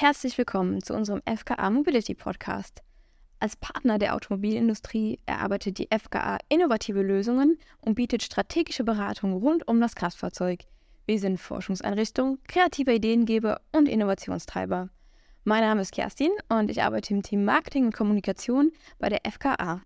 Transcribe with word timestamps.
Herzlich 0.00 0.38
willkommen 0.38 0.80
zu 0.80 0.94
unserem 0.94 1.22
FKA 1.26 1.70
Mobility 1.70 2.14
Podcast. 2.14 2.84
Als 3.40 3.56
Partner 3.56 3.98
der 3.98 4.14
Automobilindustrie 4.14 5.18
erarbeitet 5.26 5.78
die 5.78 5.88
FKA 5.90 6.38
innovative 6.48 7.02
Lösungen 7.02 7.58
und 7.80 7.96
bietet 7.96 8.22
strategische 8.22 8.84
Beratung 8.84 9.32
rund 9.32 9.66
um 9.66 9.80
das 9.80 9.96
Kraftfahrzeug. 9.96 10.60
Wir 11.06 11.18
sind 11.18 11.38
Forschungseinrichtung, 11.38 12.38
kreative 12.46 12.94
Ideengeber 12.94 13.60
und 13.72 13.88
Innovationstreiber. 13.88 14.90
Mein 15.42 15.64
Name 15.64 15.80
ist 15.80 15.90
Kerstin 15.90 16.30
und 16.48 16.70
ich 16.70 16.80
arbeite 16.80 17.12
im 17.12 17.24
Team 17.24 17.44
Marketing 17.44 17.86
und 17.86 17.92
Kommunikation 17.92 18.70
bei 19.00 19.08
der 19.08 19.22
FKA. 19.28 19.82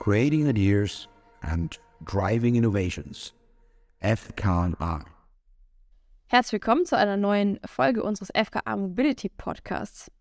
Creating 0.00 0.48
ideas 0.48 1.08
and 1.42 1.78
driving 2.04 2.56
innovations. 2.56 3.32
FKA. 4.00 5.04
Herzlich 6.32 6.62
willkommen 6.62 6.86
zu 6.86 6.96
einer 6.96 7.16
neuen 7.16 7.58
Folge 7.64 8.04
unseres 8.04 8.28
FKA 8.28 8.76
Mobility 8.76 9.28
Podcasts. 9.28 10.12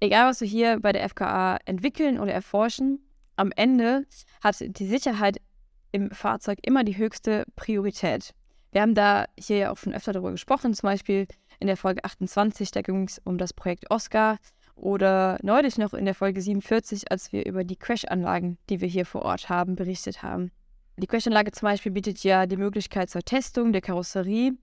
Egal, 0.00 0.30
was 0.30 0.40
wir 0.40 0.48
hier 0.48 0.80
bei 0.80 0.92
der 0.92 1.06
FKA 1.06 1.58
entwickeln 1.66 2.18
oder 2.18 2.32
erforschen, 2.32 3.06
am 3.36 3.52
Ende 3.54 4.06
hat 4.42 4.56
die 4.60 4.86
Sicherheit 4.86 5.42
im 5.90 6.10
Fahrzeug 6.10 6.58
immer 6.62 6.84
die 6.84 6.96
höchste 6.96 7.44
Priorität. 7.54 8.32
Wir 8.70 8.80
haben 8.80 8.94
da 8.94 9.26
hier 9.38 9.58
ja 9.58 9.70
auch 9.70 9.76
schon 9.76 9.92
öfter 9.92 10.14
darüber 10.14 10.30
gesprochen, 10.30 10.72
zum 10.72 10.86
Beispiel 10.86 11.26
in 11.60 11.66
der 11.66 11.76
Folge 11.76 12.02
28, 12.02 12.70
da 12.70 12.80
ging 12.80 13.04
es 13.04 13.20
um 13.22 13.36
das 13.36 13.52
Projekt 13.52 13.90
Oscar 13.90 14.38
oder 14.74 15.36
neulich 15.42 15.76
noch 15.76 15.92
in 15.92 16.06
der 16.06 16.14
Folge 16.14 16.40
47, 16.40 17.12
als 17.12 17.30
wir 17.30 17.44
über 17.44 17.62
die 17.62 17.76
Crash-Anlagen, 17.76 18.56
die 18.70 18.80
wir 18.80 18.88
hier 18.88 19.04
vor 19.04 19.20
Ort 19.20 19.50
haben, 19.50 19.76
berichtet 19.76 20.22
haben. 20.22 20.50
Die 20.96 21.06
Crash-Anlage 21.06 21.52
zum 21.52 21.66
Beispiel 21.66 21.92
bietet 21.92 22.24
ja 22.24 22.46
die 22.46 22.56
Möglichkeit 22.56 23.10
zur 23.10 23.20
Testung 23.20 23.74
der 23.74 23.82
Karosserie 23.82 24.54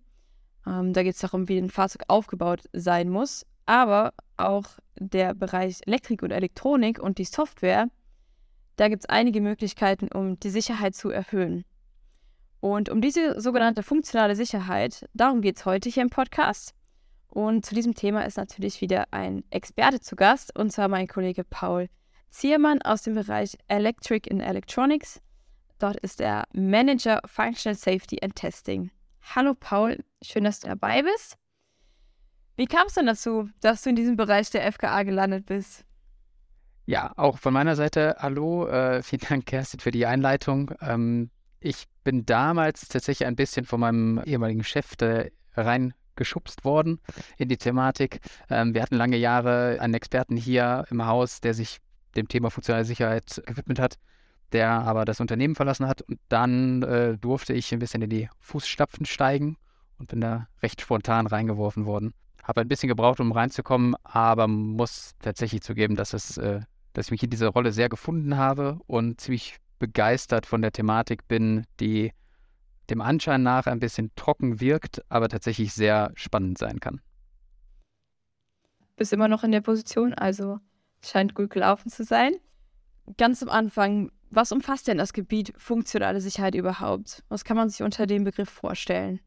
ähm, 0.69 0.93
da 0.93 1.03
geht 1.03 1.15
es 1.15 1.21
darum, 1.21 1.47
wie 1.49 1.57
ein 1.57 1.69
Fahrzeug 1.69 2.03
aufgebaut 2.07 2.61
sein 2.73 3.09
muss. 3.09 3.45
Aber 3.65 4.13
auch 4.37 4.65
der 4.99 5.33
Bereich 5.33 5.81
Elektrik 5.85 6.23
und 6.23 6.31
Elektronik 6.31 6.99
und 6.99 7.17
die 7.17 7.25
Software, 7.25 7.87
da 8.75 8.87
gibt 8.87 9.03
es 9.03 9.09
einige 9.09 9.41
Möglichkeiten, 9.41 10.09
um 10.11 10.39
die 10.39 10.49
Sicherheit 10.49 10.95
zu 10.95 11.09
erhöhen. 11.09 11.65
Und 12.61 12.89
um 12.89 13.01
diese 13.01 13.39
sogenannte 13.39 13.83
funktionale 13.83 14.35
Sicherheit, 14.35 15.07
darum 15.13 15.41
geht 15.41 15.57
es 15.57 15.65
heute 15.65 15.89
hier 15.89 16.03
im 16.03 16.09
Podcast. 16.09 16.73
Und 17.27 17.65
zu 17.65 17.75
diesem 17.75 17.93
Thema 17.93 18.25
ist 18.25 18.37
natürlich 18.37 18.81
wieder 18.81 19.05
ein 19.11 19.43
Experte 19.49 19.99
zu 19.99 20.15
Gast, 20.15 20.57
und 20.57 20.71
zwar 20.71 20.87
mein 20.87 21.07
Kollege 21.07 21.43
Paul 21.43 21.87
Ziermann 22.31 22.81
aus 22.81 23.03
dem 23.03 23.15
Bereich 23.15 23.57
Electric 23.67 24.29
and 24.31 24.41
Electronics. 24.41 25.21
Dort 25.77 25.97
ist 25.97 26.21
er 26.21 26.45
Manager 26.53 27.21
Functional 27.25 27.77
Safety 27.77 28.17
and 28.21 28.35
Testing. 28.35 28.91
Hallo 29.35 29.53
Paul, 29.53 30.03
schön, 30.23 30.43
dass 30.43 30.59
du 30.59 30.69
dabei 30.69 31.03
bist. 31.03 31.37
Wie 32.55 32.65
kam 32.65 32.87
es 32.87 32.95
denn 32.95 33.05
dazu, 33.05 33.47
dass 33.61 33.83
du 33.83 33.91
in 33.91 33.95
diesem 33.95 34.17
Bereich 34.17 34.49
der 34.49 34.71
FKA 34.71 35.03
gelandet 35.03 35.45
bist? 35.45 35.85
Ja, 36.87 37.13
auch 37.15 37.37
von 37.37 37.53
meiner 37.53 37.75
Seite 37.75 38.15
hallo. 38.17 38.65
Äh, 38.67 39.03
vielen 39.03 39.21
Dank, 39.21 39.45
Kerstin, 39.45 39.81
für 39.81 39.91
die 39.91 40.07
Einleitung. 40.07 40.71
Ähm, 40.81 41.29
ich 41.59 41.85
bin 42.03 42.25
damals 42.25 42.87
tatsächlich 42.87 43.27
ein 43.27 43.35
bisschen 43.35 43.67
von 43.67 43.79
meinem 43.81 44.19
ehemaligen 44.25 44.63
Chef 44.63 44.99
äh, 45.01 45.29
reingeschubst 45.53 46.65
worden 46.65 46.99
in 47.37 47.49
die 47.49 47.57
Thematik. 47.57 48.21
Ähm, 48.49 48.73
wir 48.73 48.81
hatten 48.81 48.95
lange 48.95 49.17
Jahre 49.17 49.77
einen 49.79 49.93
Experten 49.93 50.37
hier 50.37 50.85
im 50.89 51.05
Haus, 51.05 51.39
der 51.39 51.53
sich 51.53 51.77
dem 52.15 52.27
Thema 52.27 52.49
funktionale 52.49 52.85
Sicherheit 52.85 53.43
gewidmet 53.45 53.77
hat 53.77 53.99
der 54.53 54.69
aber 54.69 55.05
das 55.05 55.19
Unternehmen 55.19 55.55
verlassen 55.55 55.87
hat. 55.87 56.01
Und 56.01 56.19
dann 56.29 56.83
äh, 56.83 57.17
durfte 57.17 57.53
ich 57.53 57.71
ein 57.73 57.79
bisschen 57.79 58.01
in 58.01 58.09
die 58.09 58.29
Fußstapfen 58.39 59.05
steigen 59.05 59.57
und 59.97 60.09
bin 60.09 60.21
da 60.21 60.47
recht 60.61 60.81
spontan 60.81 61.27
reingeworfen 61.27 61.85
worden. 61.85 62.13
Habe 62.43 62.61
ein 62.61 62.67
bisschen 62.67 62.89
gebraucht, 62.89 63.19
um 63.19 63.31
reinzukommen, 63.31 63.95
aber 64.03 64.47
muss 64.47 65.13
tatsächlich 65.19 65.61
zugeben, 65.61 65.95
dass, 65.95 66.13
es, 66.13 66.37
äh, 66.37 66.61
dass 66.93 67.07
ich 67.07 67.11
mich 67.11 67.23
in 67.23 67.29
dieser 67.29 67.49
Rolle 67.49 67.71
sehr 67.71 67.89
gefunden 67.89 68.37
habe 68.37 68.79
und 68.87 69.21
ziemlich 69.21 69.57
begeistert 69.77 70.45
von 70.45 70.61
der 70.61 70.71
Thematik 70.71 71.27
bin, 71.27 71.65
die 71.79 72.11
dem 72.89 73.01
Anschein 73.01 73.43
nach 73.43 73.67
ein 73.67 73.79
bisschen 73.79 74.11
trocken 74.15 74.59
wirkt, 74.59 75.03
aber 75.09 75.29
tatsächlich 75.29 75.73
sehr 75.73 76.11
spannend 76.15 76.57
sein 76.57 76.79
kann. 76.79 77.01
Bist 78.95 79.13
immer 79.13 79.27
noch 79.27 79.43
in 79.43 79.51
der 79.51 79.61
Position, 79.61 80.13
also 80.13 80.59
scheint 81.01 81.33
gut 81.33 81.51
gelaufen 81.51 81.89
zu 81.89 82.03
sein. 82.03 82.33
Ganz 83.17 83.41
am 83.41 83.49
Anfang, 83.49 84.11
was 84.29 84.51
umfasst 84.51 84.87
denn 84.87 84.97
das 84.97 85.13
Gebiet 85.13 85.53
funktionale 85.57 86.21
Sicherheit 86.21 86.55
überhaupt? 86.55 87.23
Was 87.29 87.43
kann 87.43 87.57
man 87.57 87.69
sich 87.69 87.81
unter 87.81 88.05
dem 88.07 88.23
Begriff 88.23 88.49
vorstellen? 88.49 89.19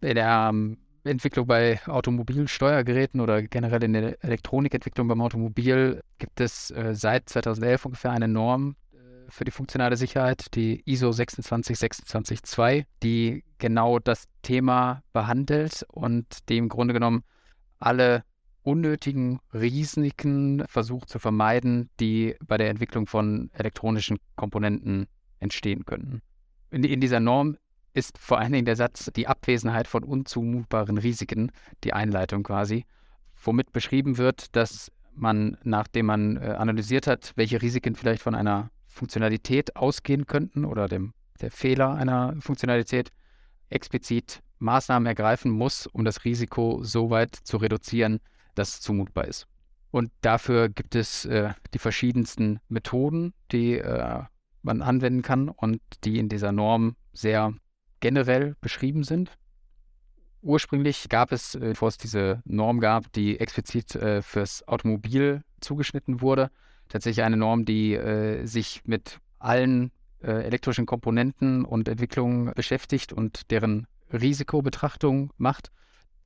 In 0.00 0.14
der 0.14 0.48
ähm, 0.50 0.78
Entwicklung 1.04 1.46
bei 1.46 1.80
Automobilsteuergeräten 1.86 3.20
oder 3.20 3.42
generell 3.42 3.82
in 3.84 3.92
der 3.92 4.22
Elektronikentwicklung 4.24 5.08
beim 5.08 5.20
Automobil 5.20 6.02
gibt 6.18 6.40
es 6.40 6.70
äh, 6.70 6.94
seit 6.94 7.28
2011 7.28 7.86
ungefähr 7.86 8.10
eine 8.10 8.28
Norm 8.28 8.76
äh, 8.92 9.30
für 9.30 9.44
die 9.44 9.50
funktionale 9.50 9.96
Sicherheit, 9.96 10.54
die 10.54 10.82
ISO 10.84 11.12
26262, 11.12 12.86
die 13.02 13.44
genau 13.58 13.98
das 13.98 14.24
Thema 14.42 15.02
behandelt 15.12 15.84
und 15.88 16.48
die 16.48 16.58
im 16.58 16.68
Grunde 16.68 16.94
genommen 16.94 17.22
alle 17.78 18.24
unnötigen 18.66 19.38
Risiken 19.54 20.64
versucht 20.66 21.08
zu 21.08 21.18
vermeiden, 21.18 21.88
die 22.00 22.34
bei 22.44 22.56
der 22.58 22.68
Entwicklung 22.68 23.06
von 23.06 23.50
elektronischen 23.52 24.18
Komponenten 24.34 25.06
entstehen 25.38 25.84
könnten. 25.86 26.20
In, 26.70 26.82
in, 26.82 27.00
dieser 27.00 27.20
Norm 27.20 27.56
ist 27.94 28.18
vor 28.18 28.38
allen 28.38 28.52
Dingen 28.52 28.64
der 28.64 28.76
Satz 28.76 29.10
die 29.14 29.28
Abwesenheit 29.28 29.86
von 29.86 30.02
unzumutbaren 30.02 30.98
Risiken, 30.98 31.52
die 31.84 31.92
Einleitung 31.92 32.42
quasi, 32.42 32.84
womit 33.42 33.72
beschrieben 33.72 34.18
wird, 34.18 34.56
dass 34.56 34.90
man, 35.14 35.56
nachdem 35.62 36.06
man 36.06 36.36
äh, 36.36 36.56
analysiert 36.58 37.06
hat, 37.06 37.32
welche 37.36 37.62
Risiken 37.62 37.94
vielleicht 37.94 38.22
von 38.22 38.34
einer 38.34 38.70
Funktionalität 38.86 39.76
ausgehen 39.76 40.26
könnten 40.26 40.64
oder 40.64 40.88
dem 40.88 41.12
der 41.40 41.50
Fehler 41.50 41.94
einer 41.94 42.34
Funktionalität, 42.40 43.10
explizit 43.68 44.42
Maßnahmen 44.58 45.06
ergreifen 45.06 45.50
muss, 45.50 45.86
um 45.86 46.04
das 46.04 46.24
Risiko 46.24 46.82
so 46.82 47.10
weit 47.10 47.34
zu 47.34 47.58
reduzieren, 47.58 48.20
das 48.58 48.80
zumutbar 48.80 49.26
ist. 49.26 49.46
Und 49.90 50.10
dafür 50.20 50.68
gibt 50.68 50.94
es 50.94 51.24
äh, 51.24 51.54
die 51.72 51.78
verschiedensten 51.78 52.60
Methoden, 52.68 53.32
die 53.52 53.78
äh, 53.78 54.22
man 54.62 54.82
anwenden 54.82 55.22
kann 55.22 55.48
und 55.48 55.80
die 56.04 56.18
in 56.18 56.28
dieser 56.28 56.52
Norm 56.52 56.96
sehr 57.12 57.54
generell 58.00 58.56
beschrieben 58.60 59.04
sind. 59.04 59.30
Ursprünglich 60.42 61.08
gab 61.08 61.32
es, 61.32 61.54
äh, 61.54 61.60
bevor 61.60 61.88
es 61.88 61.98
diese 61.98 62.42
Norm 62.44 62.80
gab, 62.80 63.12
die 63.12 63.40
explizit 63.40 63.94
äh, 63.94 64.22
fürs 64.22 64.66
Automobil 64.68 65.42
zugeschnitten 65.60 66.20
wurde, 66.20 66.50
tatsächlich 66.88 67.24
eine 67.24 67.36
Norm, 67.36 67.64
die 67.64 67.94
äh, 67.94 68.44
sich 68.44 68.82
mit 68.84 69.18
allen 69.38 69.92
elektrischen 70.18 70.86
Komponenten 70.86 71.64
und 71.64 71.86
Entwicklungen 71.86 72.52
beschäftigt 72.54 73.12
und 73.12 73.50
deren 73.50 73.86
Risikobetrachtung 74.12 75.30
macht. 75.36 75.70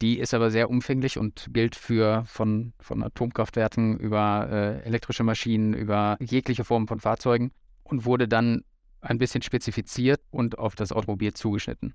Die 0.03 0.19
ist 0.19 0.33
aber 0.33 0.51
sehr 0.51 0.71
umfänglich 0.71 1.19
und 1.19 1.49
gilt 1.53 1.77
für 1.77 2.25
von, 2.27 2.73
von 2.81 3.03
Atomkraftwerken 3.03 3.99
über 3.99 4.49
äh, 4.51 4.87
elektrische 4.87 5.25
Maschinen, 5.25 5.75
über 5.75 6.17
jegliche 6.21 6.65
Formen 6.65 6.87
von 6.87 7.01
Fahrzeugen 7.01 7.53
und 7.85 8.07
wurde 8.07 8.27
dann 8.27 8.65
ein 9.03 9.19
bisschen 9.19 9.43
spezifiziert 9.43 10.21
und 10.31 10.59
auf 10.59 10.75
das 10.75 10.93
Automobil 10.93 11.35
zugeschnitten. 11.35 11.95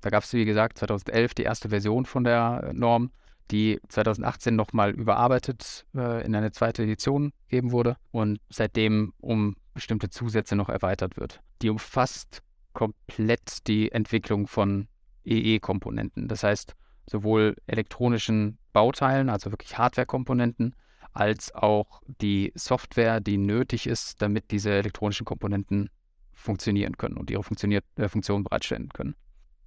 Da 0.00 0.10
gab 0.10 0.24
es, 0.24 0.32
wie 0.34 0.44
gesagt, 0.44 0.78
2011 0.78 1.34
die 1.34 1.42
erste 1.44 1.70
Version 1.70 2.04
von 2.04 2.24
der 2.24 2.72
Norm, 2.74 3.10
die 3.50 3.80
2018 3.88 4.54
nochmal 4.54 4.90
überarbeitet 4.90 5.86
äh, 5.94 6.24
in 6.24 6.34
eine 6.34 6.52
zweite 6.52 6.82
Edition 6.82 7.32
gegeben 7.48 7.72
wurde 7.72 7.96
und 8.10 8.38
seitdem 8.50 9.12
um 9.18 9.56
bestimmte 9.72 10.10
Zusätze 10.10 10.56
noch 10.56 10.68
erweitert 10.68 11.16
wird. 11.16 11.40
Die 11.62 11.70
umfasst 11.70 12.42
komplett 12.72 13.66
die 13.66 13.92
Entwicklung 13.92 14.46
von 14.46 14.88
EE-Komponenten. 15.24 16.28
Das 16.28 16.42
heißt, 16.42 16.74
sowohl 17.08 17.56
elektronischen 17.66 18.58
Bauteilen, 18.72 19.30
also 19.30 19.50
wirklich 19.50 19.78
Hardware-Komponenten, 19.78 20.74
als 21.12 21.54
auch 21.54 22.02
die 22.20 22.52
Software, 22.54 23.20
die 23.20 23.38
nötig 23.38 23.86
ist, 23.86 24.20
damit 24.20 24.50
diese 24.50 24.70
elektronischen 24.70 25.24
Komponenten 25.24 25.88
funktionieren 26.34 26.98
können 26.98 27.16
und 27.16 27.30
ihre 27.30 27.42
Funktioniert, 27.42 27.84
äh, 27.96 28.08
Funktion 28.08 28.44
bereitstellen 28.44 28.90
können. 28.90 29.14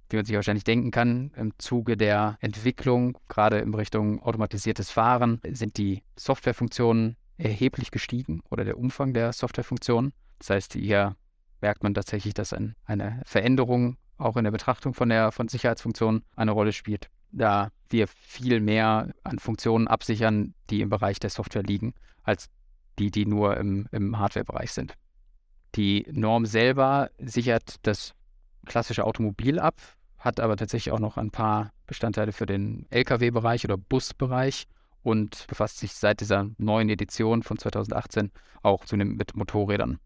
Wie 0.08 0.16
man 0.16 0.24
sich 0.24 0.36
wahrscheinlich 0.36 0.64
denken 0.64 0.90
kann, 0.90 1.32
im 1.36 1.52
Zuge 1.58 1.96
der 1.96 2.36
Entwicklung, 2.40 3.18
gerade 3.28 3.58
in 3.58 3.74
Richtung 3.74 4.22
automatisiertes 4.22 4.90
Fahren, 4.90 5.40
sind 5.50 5.76
die 5.76 6.02
Softwarefunktionen 6.16 7.16
erheblich 7.36 7.90
gestiegen 7.90 8.42
oder 8.50 8.64
der 8.64 8.78
Umfang 8.78 9.12
der 9.12 9.32
Softwarefunktionen. 9.32 10.12
Das 10.38 10.50
heißt, 10.50 10.74
hier 10.74 11.16
merkt 11.60 11.82
man 11.82 11.94
tatsächlich, 11.94 12.34
dass 12.34 12.52
ein, 12.52 12.74
eine 12.84 13.22
Veränderung 13.24 13.96
auch 14.16 14.36
in 14.36 14.44
der 14.44 14.50
Betrachtung 14.50 14.94
von 14.94 15.08
der 15.08 15.32
von 15.32 15.48
Sicherheitsfunktionen 15.48 16.24
eine 16.36 16.50
Rolle 16.50 16.72
spielt 16.72 17.10
da 17.32 17.70
wir 17.88 18.06
viel 18.08 18.60
mehr 18.60 19.12
an 19.24 19.38
Funktionen 19.38 19.88
absichern, 19.88 20.54
die 20.70 20.80
im 20.80 20.88
Bereich 20.88 21.18
der 21.18 21.30
Software 21.30 21.62
liegen, 21.62 21.94
als 22.22 22.48
die, 22.98 23.10
die 23.10 23.26
nur 23.26 23.56
im, 23.56 23.88
im 23.92 24.18
Hardware-Bereich 24.18 24.72
sind. 24.72 24.94
Die 25.74 26.06
Norm 26.10 26.46
selber 26.46 27.10
sichert 27.18 27.76
das 27.82 28.14
klassische 28.66 29.04
Automobil 29.04 29.58
ab, 29.58 29.80
hat 30.18 30.40
aber 30.40 30.56
tatsächlich 30.56 30.92
auch 30.92 30.98
noch 30.98 31.16
ein 31.16 31.30
paar 31.30 31.72
Bestandteile 31.86 32.32
für 32.32 32.46
den 32.46 32.86
Lkw-Bereich 32.90 33.64
oder 33.64 33.76
Busbereich 33.76 34.66
und 35.02 35.46
befasst 35.48 35.78
sich 35.78 35.94
seit 35.94 36.20
dieser 36.20 36.48
neuen 36.58 36.88
Edition 36.88 37.42
von 37.42 37.56
2018 37.56 38.30
auch 38.62 38.84
zunehmend 38.84 39.18
mit 39.18 39.34
Motorrädern. 39.34 39.98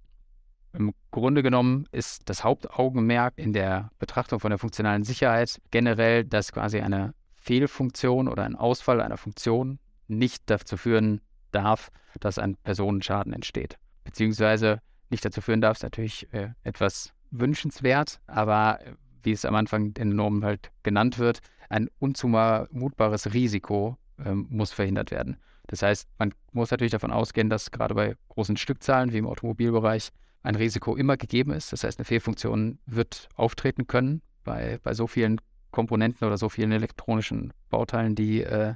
Im 0.75 0.93
Grunde 1.13 1.45
genommen 1.45 1.87
ist 1.93 2.29
das 2.29 2.43
Hauptaugenmerk 2.43 3.35
in 3.37 3.53
der 3.53 3.91
Betrachtung 4.01 4.41
von 4.41 4.51
der 4.51 4.59
funktionalen 4.59 5.05
Sicherheit 5.05 5.61
generell, 5.71 6.25
dass 6.25 6.51
quasi 6.51 6.81
eine 6.81 7.15
Fehlfunktion 7.35 8.27
oder 8.27 8.43
ein 8.43 8.57
Ausfall 8.57 9.01
einer 9.01 9.17
Funktion 9.17 9.79
nicht 10.09 10.43
dazu 10.47 10.77
führen 10.77 11.21
darf, 11.53 11.91
dass 12.19 12.39
ein 12.39 12.57
Personenschaden 12.57 13.33
entsteht. 13.33 13.79
Beziehungsweise 14.03 14.81
nicht 15.11 15.25
dazu 15.25 15.41
führen 15.41 15.61
darf, 15.61 15.77
ist 15.77 15.85
natürlich 15.85 16.33
äh, 16.33 16.49
etwas 16.65 17.13
wünschenswert, 17.31 18.21
aber 18.27 18.81
äh, 18.85 18.95
wie 19.23 19.33
es 19.33 19.45
am 19.45 19.55
Anfang 19.55 19.87
in 19.87 19.95
den 19.95 20.17
Normen 20.17 20.45
halt 20.45 20.73
genannt 20.83 21.19
wird, 21.19 21.39
ein 21.69 21.89
unzumutbares 22.01 23.33
Risiko 23.33 23.97
ähm, 24.25 24.47
muss 24.51 24.73
verhindert 24.73 25.13
werden. 25.13 25.37
Das 25.69 25.83
heißt, 25.83 26.09
man 26.19 26.35
muss 26.53 26.71
natürlich 26.71 26.91
davon 26.91 27.13
ausgehen, 27.13 27.49
dass 27.49 27.71
gerade 27.71 27.95
bei 27.95 28.17
großen 28.29 28.57
Stückzahlen 28.57 29.13
wie 29.13 29.19
im 29.19 29.27
Automobilbereich 29.27 30.11
ein 30.45 30.55
Risiko 30.55 30.95
immer 30.95 31.17
gegeben 31.17 31.53
ist. 31.53 31.73
Das 31.73 31.83
heißt, 31.83 31.99
eine 31.99 32.05
Fehlfunktion 32.05 32.79
wird 32.87 33.29
auftreten 33.35 33.87
können 33.87 34.23
bei, 34.45 34.79
bei 34.83 34.95
so 34.95 35.07
vielen 35.07 35.41
Komponenten 35.73 36.27
oder 36.27 36.39
so 36.39 36.49
vielen 36.49 36.71
elektronischen 36.71 37.53
Bauteilen, 37.71 38.15
die 38.15 38.43
äh, 38.43 38.75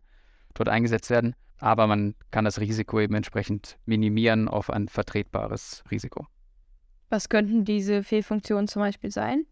dort 0.54 0.68
eingesetzt 0.68 1.10
werden. 1.10 1.36
Aber 1.58 1.86
man 1.86 2.14
kann 2.30 2.44
das 2.44 2.58
Risiko 2.58 3.00
eben 3.00 3.14
entsprechend 3.14 3.76
minimieren 3.84 4.48
auf 4.48 4.70
ein 4.70 4.88
vertretbares 4.88 5.84
Risiko. 5.90 6.26
Was 7.10 7.28
könnten 7.28 7.64
diese 7.64 8.02
Fehlfunktionen 8.02 8.66
zum 8.66 8.80
Beispiel 8.82 9.10
sein? 9.10 9.44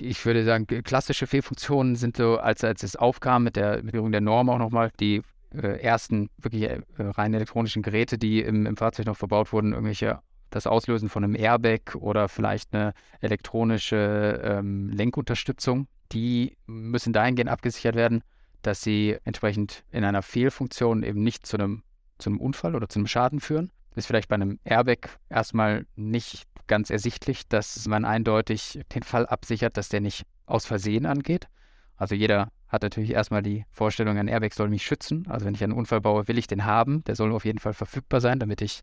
Ich 0.00 0.24
würde 0.24 0.44
sagen, 0.44 0.66
klassische 0.66 1.26
Fehlfunktionen 1.26 1.96
sind 1.96 2.16
so, 2.16 2.38
als, 2.38 2.62
als 2.64 2.82
es 2.82 2.96
aufkam 2.96 3.44
mit 3.44 3.56
der 3.56 3.82
Berührung 3.82 4.12
der 4.12 4.20
Norm 4.20 4.48
auch 4.48 4.58
nochmal, 4.58 4.92
die 5.00 5.22
äh, 5.52 5.80
ersten 5.80 6.30
wirklich 6.38 6.64
äh, 6.64 6.80
rein 6.98 7.34
elektronischen 7.34 7.82
Geräte, 7.82 8.16
die 8.16 8.40
im, 8.40 8.64
im 8.66 8.76
Fahrzeug 8.76 9.06
noch 9.06 9.16
verbaut 9.16 9.52
wurden, 9.52 9.72
irgendwelche 9.72 10.20
das 10.50 10.66
Auslösen 10.66 11.08
von 11.08 11.24
einem 11.24 11.34
Airbag 11.34 11.94
oder 11.96 12.28
vielleicht 12.28 12.74
eine 12.74 12.92
elektronische 13.20 14.40
ähm, 14.42 14.90
Lenkunterstützung, 14.90 15.88
die 16.12 16.56
müssen 16.66 17.12
dahingehend 17.12 17.50
abgesichert 17.50 17.94
werden, 17.94 18.22
dass 18.62 18.82
sie 18.82 19.16
entsprechend 19.24 19.84
in 19.90 20.04
einer 20.04 20.22
Fehlfunktion 20.22 21.02
eben 21.02 21.22
nicht 21.22 21.46
zu 21.46 21.56
einem, 21.56 21.82
zu 22.18 22.30
einem 22.30 22.40
Unfall 22.40 22.74
oder 22.74 22.88
zu 22.88 22.98
einem 22.98 23.06
Schaden 23.06 23.40
führen. 23.40 23.70
Das 23.90 24.04
ist 24.04 24.06
vielleicht 24.06 24.28
bei 24.28 24.34
einem 24.34 24.58
Airbag 24.64 25.18
erstmal 25.28 25.86
nicht 25.96 26.46
ganz 26.66 26.90
ersichtlich, 26.90 27.48
dass 27.48 27.86
man 27.86 28.04
eindeutig 28.04 28.80
den 28.94 29.02
Fall 29.02 29.26
absichert, 29.26 29.76
dass 29.76 29.88
der 29.88 30.00
nicht 30.00 30.24
aus 30.46 30.66
Versehen 30.66 31.06
angeht. 31.06 31.48
Also 31.96 32.14
jeder 32.14 32.50
hat 32.68 32.82
natürlich 32.82 33.12
erstmal 33.12 33.42
die 33.42 33.64
Vorstellung, 33.70 34.18
ein 34.18 34.28
Airbag 34.28 34.52
soll 34.52 34.68
mich 34.68 34.84
schützen. 34.84 35.26
Also 35.28 35.46
wenn 35.46 35.54
ich 35.54 35.64
einen 35.64 35.72
Unfall 35.72 36.00
baue, 36.00 36.28
will 36.28 36.38
ich 36.38 36.46
den 36.46 36.64
haben. 36.64 37.02
Der 37.04 37.16
soll 37.16 37.32
auf 37.32 37.44
jeden 37.44 37.58
Fall 37.58 37.72
verfügbar 37.72 38.20
sein, 38.20 38.38
damit 38.38 38.60
ich 38.60 38.82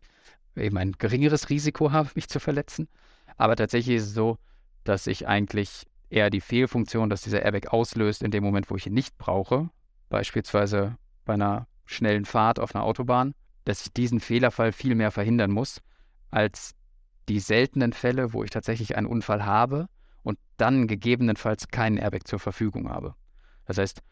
eben 0.56 0.76
ein 0.76 0.92
geringeres 0.92 1.50
Risiko 1.50 1.92
habe, 1.92 2.10
mich 2.14 2.28
zu 2.28 2.40
verletzen. 2.40 2.88
Aber 3.36 3.56
tatsächlich 3.56 3.96
ist 3.96 4.04
es 4.04 4.14
so, 4.14 4.38
dass 4.84 5.06
ich 5.06 5.28
eigentlich 5.28 5.86
eher 6.10 6.30
die 6.30 6.40
Fehlfunktion, 6.40 7.10
dass 7.10 7.22
dieser 7.22 7.42
Airbag 7.42 7.72
auslöst 7.72 8.22
in 8.22 8.30
dem 8.30 8.42
Moment, 8.42 8.70
wo 8.70 8.76
ich 8.76 8.86
ihn 8.86 8.94
nicht 8.94 9.18
brauche, 9.18 9.70
beispielsweise 10.08 10.96
bei 11.24 11.34
einer 11.34 11.66
schnellen 11.84 12.24
Fahrt 12.24 12.58
auf 12.58 12.74
einer 12.74 12.84
Autobahn, 12.84 13.34
dass 13.64 13.82
ich 13.82 13.92
diesen 13.92 14.20
Fehlerfall 14.20 14.72
viel 14.72 14.94
mehr 14.94 15.10
verhindern 15.10 15.50
muss, 15.50 15.80
als 16.30 16.74
die 17.28 17.40
seltenen 17.40 17.92
Fälle, 17.92 18.32
wo 18.32 18.44
ich 18.44 18.50
tatsächlich 18.50 18.96
einen 18.96 19.06
Unfall 19.06 19.44
habe 19.44 19.88
und 20.22 20.38
dann 20.56 20.86
gegebenenfalls 20.86 21.68
keinen 21.68 21.96
Airbag 21.96 22.26
zur 22.26 22.38
Verfügung 22.38 22.88
habe. 22.88 23.14
Das 23.66 23.78
heißt, 23.78 24.02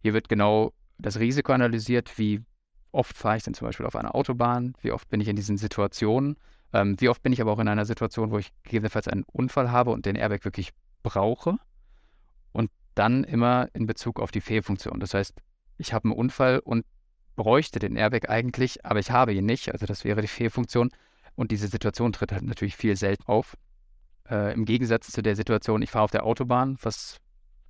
hier 0.00 0.14
wird 0.14 0.28
genau 0.28 0.72
das 0.98 1.18
Risiko 1.18 1.52
analysiert, 1.52 2.18
wie 2.18 2.42
oft 2.90 3.16
fahre 3.16 3.36
ich 3.36 3.42
denn 3.42 3.54
zum 3.54 3.66
Beispiel 3.66 3.86
auf 3.86 3.96
einer 3.96 4.14
Autobahn, 4.14 4.74
wie 4.82 4.92
oft 4.92 5.08
bin 5.08 5.20
ich 5.20 5.28
in 5.28 5.36
diesen 5.36 5.56
Situationen, 5.56 6.36
ähm, 6.72 7.00
wie 7.00 7.08
oft 7.08 7.22
bin 7.22 7.32
ich 7.32 7.40
aber 7.40 7.52
auch 7.52 7.58
in 7.58 7.68
einer 7.68 7.84
Situation, 7.84 8.30
wo 8.30 8.38
ich 8.38 8.52
gegebenenfalls 8.64 9.08
einen 9.08 9.24
Unfall 9.24 9.70
habe 9.70 9.90
und 9.90 10.06
den 10.06 10.16
Airbag 10.16 10.44
wirklich 10.44 10.70
brauche 11.02 11.56
und 12.52 12.70
dann 12.94 13.24
immer 13.24 13.68
in 13.72 13.86
Bezug 13.86 14.20
auf 14.20 14.30
die 14.30 14.40
Fehlfunktion. 14.40 15.00
Das 15.00 15.14
heißt, 15.14 15.34
ich 15.78 15.92
habe 15.92 16.04
einen 16.04 16.18
Unfall 16.18 16.58
und 16.58 16.84
bräuchte 17.34 17.78
den 17.78 17.96
Airbag 17.96 18.28
eigentlich, 18.28 18.84
aber 18.84 19.00
ich 19.00 19.10
habe 19.10 19.32
ihn 19.32 19.46
nicht. 19.46 19.72
Also 19.72 19.86
das 19.86 20.04
wäre 20.04 20.20
die 20.20 20.28
Fehlfunktion. 20.28 20.90
Und 21.34 21.50
diese 21.50 21.68
Situation 21.68 22.12
tritt 22.12 22.32
halt 22.32 22.42
natürlich 22.42 22.76
viel 22.76 22.94
selten 22.96 23.24
auf. 23.26 23.56
Äh, 24.28 24.52
Im 24.52 24.66
Gegensatz 24.66 25.10
zu 25.10 25.22
der 25.22 25.34
Situation, 25.34 25.80
ich 25.80 25.90
fahre 25.90 26.04
auf 26.04 26.10
der 26.10 26.24
Autobahn, 26.24 26.76
was 26.82 27.18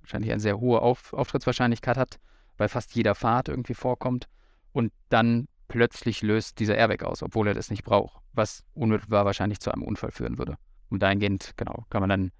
wahrscheinlich 0.03 0.31
eine 0.31 0.41
sehr 0.41 0.59
hohe 0.59 0.81
auf 0.81 1.13
Auftrittswahrscheinlichkeit 1.13 1.97
hat, 1.97 2.19
weil 2.57 2.69
fast 2.69 2.93
jeder 2.95 3.15
Fahrt 3.15 3.49
irgendwie 3.49 3.73
vorkommt. 3.73 4.27
Und 4.71 4.91
dann 5.09 5.47
plötzlich 5.67 6.21
löst 6.21 6.59
dieser 6.59 6.75
Airbag 6.75 7.03
aus, 7.03 7.23
obwohl 7.23 7.47
er 7.47 7.53
das 7.53 7.71
nicht 7.71 7.83
braucht, 7.83 8.21
was 8.33 8.63
unmittelbar 8.73 9.25
wahrscheinlich 9.25 9.59
zu 9.59 9.71
einem 9.71 9.83
Unfall 9.83 10.11
führen 10.11 10.37
würde. 10.37 10.57
Und 10.89 11.01
dahingehend, 11.01 11.53
genau, 11.57 11.85
kann 11.89 12.01
man 12.01 12.09
dann 12.09 12.31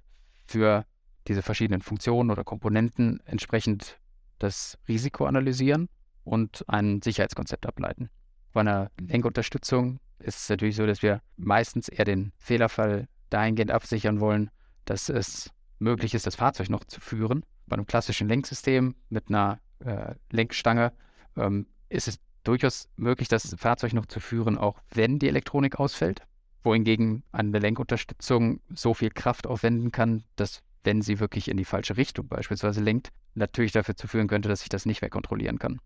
für 0.46 0.86
diese 1.28 1.42
verschiedenen 1.42 1.82
Funktionen 1.82 2.30
oder 2.30 2.44
Komponenten 2.44 3.20
entsprechend 3.26 4.00
das 4.40 4.78
Risiko 4.88 5.26
analysieren 5.26 5.90
und 6.24 6.66
ein 6.68 7.02
Sicherheitskonzept 7.02 7.66
ableiten. 7.66 8.10
Bei 8.52 8.62
einer 8.62 8.92
Lenkunterstützung 9.00 10.00
ist 10.20 10.42
es 10.42 10.50
natürlich 10.50 10.76
so, 10.76 10.86
dass 10.86 11.02
wir 11.02 11.22
meistens 11.38 11.90
eher 11.90 12.06
den 12.06 12.34
Fehlerfall 12.38 13.08
dahingehend 13.30 13.72
absichern 13.72 14.20
wollen, 14.20 14.52
dass 14.86 15.10
es 15.10 15.50
möglich 15.80 16.14
ist, 16.14 16.28
das 16.28 16.36
Fahrzeug 16.36 16.70
noch 16.70 16.84
zu 16.84 17.02
führen. 17.02 17.44
Bei 17.74 17.78
einem 17.78 17.88
klassischen 17.88 18.28
Lenksystem 18.28 18.94
mit 19.10 19.30
einer 19.30 19.60
äh, 19.80 20.14
Lenkstange 20.30 20.94
ähm, 21.36 21.66
ist 21.90 22.08
es 22.08 22.20
durchaus 22.44 22.88
möglich, 22.98 23.30
das 23.30 23.56
Fahrzeug 23.58 23.94
noch 23.94 24.06
zu 24.06 24.20
führen, 24.20 24.60
auch 24.60 24.80
wenn 24.92 25.18
die 25.18 25.28
Elektronik 25.28 25.80
ausfällt 25.80 26.22
wohingegen 26.62 27.24
eine 27.32 27.58
Lenkunterstützung 27.58 28.62
so 28.70 28.94
viel 28.94 29.10
Kraft 29.10 29.48
aufwenden 29.48 29.92
kann, 29.92 30.24
dass, 30.36 30.62
wenn 30.84 31.02
sie 31.02 31.20
wirklich 31.20 31.50
in 31.50 31.58
die 31.58 31.66
falsche 31.66 31.98
Richtung 31.98 32.28
beispielsweise 32.28 32.80
lenkt, 32.80 33.10
natürlich 33.34 33.72
dafür 33.72 33.96
zu 33.96 34.08
führen 34.08 34.28
könnte, 34.28 34.50
dass 34.50 34.62
ich 34.62 34.70
das 34.70 34.86
nicht 34.86 35.02
mehr 35.02 35.10
kontrollieren 35.10 35.58
kann. 35.58 35.82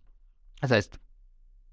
Das 0.60 0.72
heißt, 0.72 1.00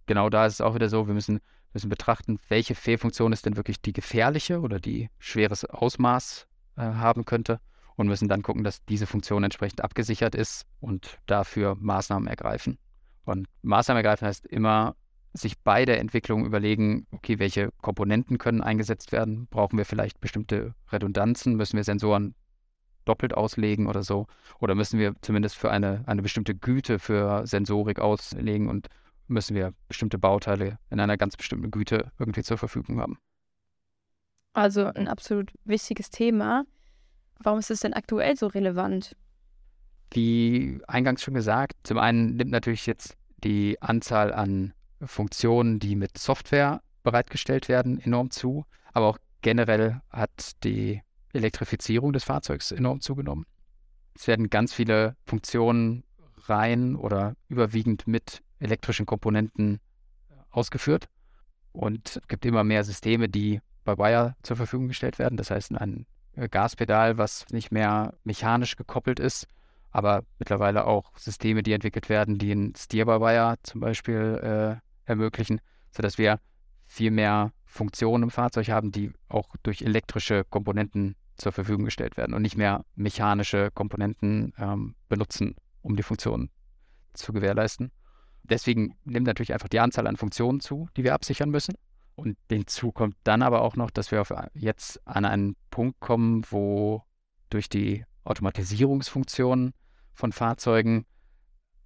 genau 0.07 0.31
da 0.31 0.47
ist 0.47 0.55
es 0.55 0.61
auch 0.61 0.77
wieder 0.77 0.89
so, 0.89 1.09
wir 1.09 1.15
müssen, 1.15 1.41
müssen 1.73 1.89
betrachten, 1.89 2.39
welche 2.49 2.77
Fehlfunktion 2.77 3.33
ist 3.33 3.47
denn 3.47 3.57
wirklich 3.57 3.83
die 3.83 3.93
gefährliche 3.93 4.61
oder 4.61 4.79
die 4.79 5.11
schweres 5.19 5.65
Ausmaß 5.65 6.47
äh, 6.77 6.83
haben 6.83 7.25
könnte 7.25 7.59
und 7.97 8.09
müssen 8.09 8.29
dann 8.29 8.43
gucken, 8.43 8.65
dass 8.65 8.85
diese 8.85 9.07
Funktion 9.07 9.45
entsprechend 9.45 9.83
abgesichert 9.83 10.35
ist 10.35 10.67
und 10.81 11.19
dafür 11.27 11.77
Maßnahmen 11.79 12.29
ergreifen. 12.29 12.79
Und 13.25 13.47
Maßnahmen 13.63 14.05
ergreifen 14.05 14.27
heißt 14.27 14.47
immer 14.47 14.97
sich 15.33 15.59
bei 15.59 15.85
der 15.85 15.99
Entwicklung 15.99 16.47
überlegen, 16.47 17.07
okay, 17.11 17.39
welche 17.39 17.71
Komponenten 17.83 18.39
können 18.39 18.61
eingesetzt 18.61 19.11
werden? 19.11 19.49
Brauchen 19.49 19.77
wir 19.77 19.85
vielleicht 19.85 20.21
bestimmte 20.21 20.75
Redundanzen? 20.93 21.57
Müssen 21.57 21.77
wir 21.77 21.85
Sensoren 21.85 22.35
doppelt 23.05 23.35
auslegen 23.35 23.87
oder 23.87 24.03
so? 24.03 24.27
Oder 24.61 24.75
müssen 24.75 24.99
wir 24.99 25.15
zumindest 25.23 25.57
für 25.57 25.71
eine, 25.71 26.05
eine 26.07 26.23
bestimmte 26.23 26.55
Güte 26.55 26.99
für 26.99 27.47
Sensorik 27.47 27.99
auslegen 27.99 28.69
und 28.69 28.89
müssen 29.27 29.57
wir 29.57 29.73
bestimmte 29.89 30.19
Bauteile 30.19 30.79
in 30.91 31.01
einer 31.01 31.17
ganz 31.17 31.37
bestimmten 31.37 31.71
Güte 31.71 32.13
irgendwie 32.19 32.43
zur 32.43 32.59
Verfügung 32.59 33.01
haben? 33.01 33.19
Also 34.53 34.87
ein 34.87 35.09
absolut 35.09 35.53
wichtiges 35.65 36.11
Thema. 36.11 36.65
Warum 37.43 37.59
ist 37.59 37.71
es 37.71 37.81
denn 37.81 37.93
aktuell 37.93 38.37
so 38.37 38.47
relevant? 38.47 39.17
Wie 40.11 40.81
eingangs 40.87 41.23
schon 41.23 41.35
gesagt, 41.35 41.75
zum 41.83 41.99
einen 41.99 42.37
nimmt 42.37 42.51
natürlich 42.51 42.87
jetzt 42.87 43.17
die 43.43 43.81
Anzahl 43.83 44.33
an 44.33 44.73
Funktionen, 45.03 45.79
die 45.79 45.97
mit 45.97 46.17
Software 46.19 46.81
bereitgestellt 47.03 47.69
werden, 47.69 48.01
enorm 48.01 48.31
zu. 48.31 48.65
Aber 48.93 49.07
auch 49.07 49.19
generell 49.43 50.01
hat 50.11 50.53
die 50.65 51.03
Elektrifizierung 51.33 52.13
des 52.13 52.25
Fahrzeugs 52.25 52.71
enorm 52.73 53.01
zugenommen. 53.01 53.45
Es 54.15 54.27
werden 54.27 54.49
ganz 54.49 54.73
viele 54.73 55.17
Funktionen 55.27 56.05
rein 56.47 56.97
oder 56.97 57.35
überwiegend 57.49 58.07
mit 58.07 58.43
elektrischen 58.61 59.07
Komponenten 59.07 59.81
ausgeführt. 60.51 61.07
Und 61.73 62.17
es 62.23 62.29
gibt 62.29 62.47
immer 62.47 62.63
mehr 62.63 62.85
Systeme, 62.85 63.29
die 63.29 63.61
bei 63.85 63.99
Wire 63.99 64.37
zur 64.43 64.57
Verfügung 64.57 64.89
gestellt 64.89 65.19
werden. 65.19 65.37
Das 65.37 65.51
heißt, 65.51 65.77
ein 65.77 66.07
Gaspedal, 66.51 67.19
was 67.19 67.47
nicht 67.51 67.71
mehr 67.73 68.15
mechanisch 68.25 68.77
gekoppelt 68.77 69.21
ist, 69.21 69.47
aber 69.91 70.25
mittlerweile 70.39 70.87
auch 70.87 71.17
Systeme, 71.17 71.63
die 71.63 71.73
entwickelt 71.73 72.09
werden, 72.09 72.39
die 72.39 72.53
ein 72.53 72.75
Steer-by-Wire 72.77 73.57
zum 73.63 73.81
Beispiel 73.81 74.81
äh, 74.83 75.09
ermöglichen, 75.09 75.61
sodass 75.93 76.19
wir 76.19 76.41
viel 76.87 77.11
mehr 77.11 77.53
Funktionen 77.65 78.25
im 78.25 78.31
Fahrzeug 78.31 78.69
haben, 78.69 78.93
die 78.93 79.13
auch 79.29 79.55
durch 79.63 79.83
elektrische 79.83 80.45
Komponenten 80.45 81.17
zur 81.37 81.53
Verfügung 81.53 81.85
gestellt 81.85 82.17
werden 82.17 82.35
und 82.35 82.43
nicht 82.43 82.57
mehr 82.57 82.85
mechanische 82.95 83.71
Komponenten 83.73 84.53
ähm, 84.59 84.95
benutzen, 85.09 85.57
um 85.83 85.97
die 85.97 86.03
Funktionen 86.03 86.51
zu 87.15 87.33
gewährleisten. 87.33 87.91
Deswegen 88.45 88.97
nimmt 89.05 89.27
natürlich 89.27 89.53
einfach 89.53 89.69
die 89.69 89.81
Anzahl 89.81 90.07
an 90.07 90.17
Funktionen 90.17 90.61
zu, 90.61 90.89
die 90.97 91.05
wir 91.05 91.15
absichern 91.15 91.51
müssen. 91.51 91.75
Und 92.17 92.37
hinzu 92.51 92.93
kommt 92.93 93.17
dann 93.25 93.43
aber 93.43 93.63
auch 93.63 93.77
noch, 93.77 93.91
dass 93.91 94.11
wir 94.11 94.21
auf 94.21 94.33
jetzt 94.55 95.07
an 95.07 95.25
einen 95.25 95.57
Punkt 95.71 95.99
kommen, 96.01 96.45
wo 96.51 97.03
durch 97.51 97.69
die 97.69 98.05
Automatisierungsfunktionen 98.25 99.75
von 100.13 100.33
Fahrzeugen 100.33 101.07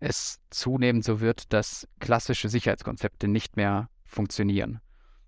es 0.00 0.40
zunehmend 0.50 1.04
so 1.04 1.20
wird, 1.20 1.52
dass 1.52 1.88
klassische 1.98 2.48
Sicherheitskonzepte 2.48 3.26
nicht 3.26 3.56
mehr 3.56 3.88
funktionieren. 4.04 4.80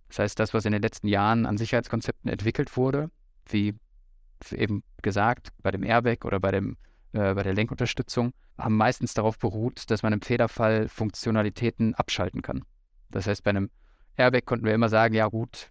Das 0.09 0.21
heißt, 0.21 0.38
das, 0.38 0.54
was 0.54 0.64
in 0.64 0.73
den 0.73 0.83
letzten 0.83 1.09
Jahren 1.09 1.47
an 1.47 1.57
Sicherheitskonzepten 1.57 2.30
entwickelt 2.30 2.76
wurde, 2.76 3.11
wie 3.47 3.75
eben 4.52 4.83
gesagt, 5.02 5.50
bei 5.62 5.71
dem 5.71 5.83
Airbag 5.83 6.25
oder 6.25 6.40
bei, 6.40 6.50
dem, 6.50 6.76
äh, 7.12 7.35
bei 7.35 7.42
der 7.42 7.54
Lenkunterstützung, 7.54 8.33
haben 8.59 8.76
meistens 8.76 9.14
darauf 9.14 9.38
beruht, 9.38 9.90
dass 9.90 10.02
man 10.02 10.12
im 10.12 10.21
Fehlerfall 10.21 10.88
Funktionalitäten 10.88 11.95
abschalten 11.95 12.42
kann. 12.42 12.64
Das 13.11 13.26
heißt, 13.26 13.42
bei 13.42 13.50
einem 13.50 13.71
Airbag 14.17 14.45
konnten 14.45 14.67
wir 14.67 14.75
immer 14.75 14.88
sagen, 14.88 15.14
ja 15.14 15.26
gut, 15.29 15.71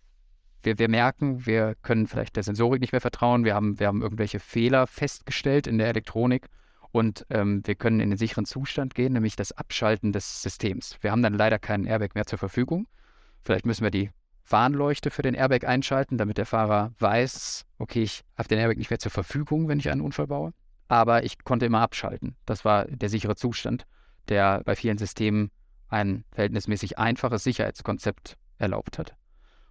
wir, 0.64 0.78
wir 0.78 0.90
merken, 0.90 1.46
wir 1.46 1.76
können 1.82 2.08
vielleicht 2.08 2.36
der 2.36 2.44
Sensorik 2.44 2.82
nicht 2.82 2.92
mehr 2.92 3.02
vertrauen, 3.02 3.46
wir 3.46 3.56
haben, 3.56 3.80
wir 3.80 3.88
haben 3.88 4.02
irgendwelche 4.02 4.40
Fehler 4.40 4.88
festgestellt 4.88 5.68
in 5.68 5.78
der 5.78 5.88
Elektronik 5.88 6.48
und 6.92 7.26
ähm, 7.30 7.62
wir 7.66 7.76
können 7.76 8.00
in 8.00 8.10
den 8.10 8.18
sicheren 8.18 8.46
Zustand 8.46 8.96
gehen, 8.96 9.14
nämlich 9.14 9.36
das 9.36 9.52
Abschalten 9.52 10.12
des 10.12 10.42
Systems. 10.42 10.98
Wir 11.02 11.12
haben 11.12 11.22
dann 11.22 11.34
leider 11.34 11.60
keinen 11.60 11.86
Airbag 11.86 12.16
mehr 12.16 12.26
zur 12.26 12.40
Verfügung. 12.40 12.88
Vielleicht 13.42 13.66
müssen 13.66 13.84
wir 13.84 13.92
die 13.92 14.10
Warnleuchte 14.48 15.12
für 15.12 15.22
den 15.22 15.36
Airbag 15.36 15.66
einschalten, 15.66 16.18
damit 16.18 16.38
der 16.38 16.46
Fahrer 16.46 16.92
weiß, 17.00 17.66
okay, 17.78 18.02
ich 18.02 18.24
habe 18.38 18.50
den 18.50 18.58
Airbag 18.60 18.78
nicht 18.78 18.90
mehr 18.90 19.00
zur 19.00 19.12
Verfügung, 19.12 19.68
wenn 19.68 19.80
ich 19.80 19.90
einen 19.90 20.02
Unfall 20.02 20.28
baue. 20.28 20.54
Aber 20.88 21.24
ich 21.24 21.44
konnte 21.44 21.68
immer 21.68 21.82
abschalten. 21.82 22.36
Das 22.46 22.66
war 22.66 22.86
der 22.86 23.10
sichere 23.10 23.36
Zustand, 23.36 23.86
der 24.28 24.64
bei 24.64 24.76
vielen 24.76 24.98
Systemen 24.98 25.52
ein 25.90 26.24
verhältnismäßig 26.32 26.98
einfaches 26.98 27.44
Sicherheitskonzept 27.44 28.38
erlaubt 28.58 28.98
hat. 28.98 29.16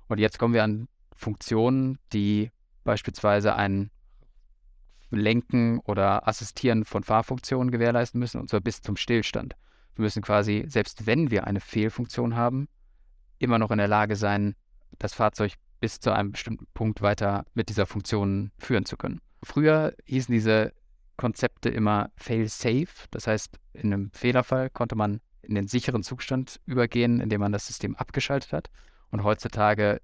Und 0.09 0.19
jetzt 0.19 0.39
kommen 0.39 0.55
wir 0.55 0.65
an 0.65 0.89
Funktionen, 1.15 1.99
die 2.13 2.51
beispielsweise 2.85 3.55
ein 3.55 3.91
Lenken 5.11 5.79
oder 5.81 6.29
Assistieren 6.29 6.85
von 6.85 7.03
Fahrfunktionen 7.03 7.71
gewährleisten 7.71 8.19
müssen, 8.19 8.41
und 8.41 8.51
zwar 8.51 8.61
bis 8.61 8.83
zum 8.83 8.97
Stillstand. 8.97 9.55
Wir 9.95 10.03
müssen 10.03 10.23
quasi, 10.23 10.65
selbst 10.69 11.07
wenn 11.07 11.31
wir 11.31 11.47
eine 11.47 11.61
Fehlfunktion 11.61 12.37
haben, 12.37 12.69
immer 13.39 13.59
noch 13.59 13.71
in 13.71 13.79
der 13.79 13.89
Lage 13.89 14.17
sein, 14.17 14.55
das 14.99 15.15
Fahrzeug 15.15 15.55
bis 15.81 16.01
zu 16.01 16.13
einem 16.13 16.33
bestimmten 16.33 16.67
Punkt 16.75 17.03
weiter 17.03 17.45
mit 17.55 17.69
dieser 17.69 17.87
Funktion 17.87 18.51
führen 18.59 18.85
zu 18.85 18.97
können. 18.97 19.21
Früher 19.43 19.95
hießen 20.05 20.33
diese 20.33 20.73
Konzepte 21.17 21.69
immer 21.69 22.11
fail-safe, 22.17 23.09
das 23.11 23.27
heißt, 23.27 23.59
in 23.73 23.93
einem 23.93 24.11
Fehlerfall 24.13 24.71
konnte 24.71 24.97
man 24.97 25.21
in 25.49 25.55
den 25.55 25.67
sicheren 25.67 26.02
Zustand 26.02 26.61
übergehen, 26.67 27.21
indem 27.21 27.40
man 27.40 27.52
das 27.52 27.67
System 27.67 27.97
abgeschaltet 27.97 28.52
hat. 28.52 28.71
Und 29.11 29.25
heutzutage 29.25 30.00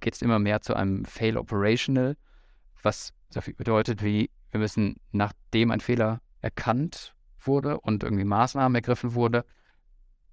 geht 0.00 0.14
es 0.14 0.22
immer 0.22 0.38
mehr 0.38 0.60
zu 0.60 0.74
einem 0.74 1.04
fail-operational, 1.04 2.16
was 2.82 3.12
so 3.30 3.40
viel 3.40 3.54
bedeutet 3.54 4.02
wie, 4.02 4.30
wir 4.50 4.60
müssen, 4.60 4.96
nachdem 5.12 5.70
ein 5.70 5.80
Fehler 5.80 6.20
erkannt 6.40 7.14
wurde 7.40 7.80
und 7.80 8.02
irgendwie 8.02 8.24
Maßnahmen 8.24 8.74
ergriffen 8.74 9.14
wurde, 9.14 9.44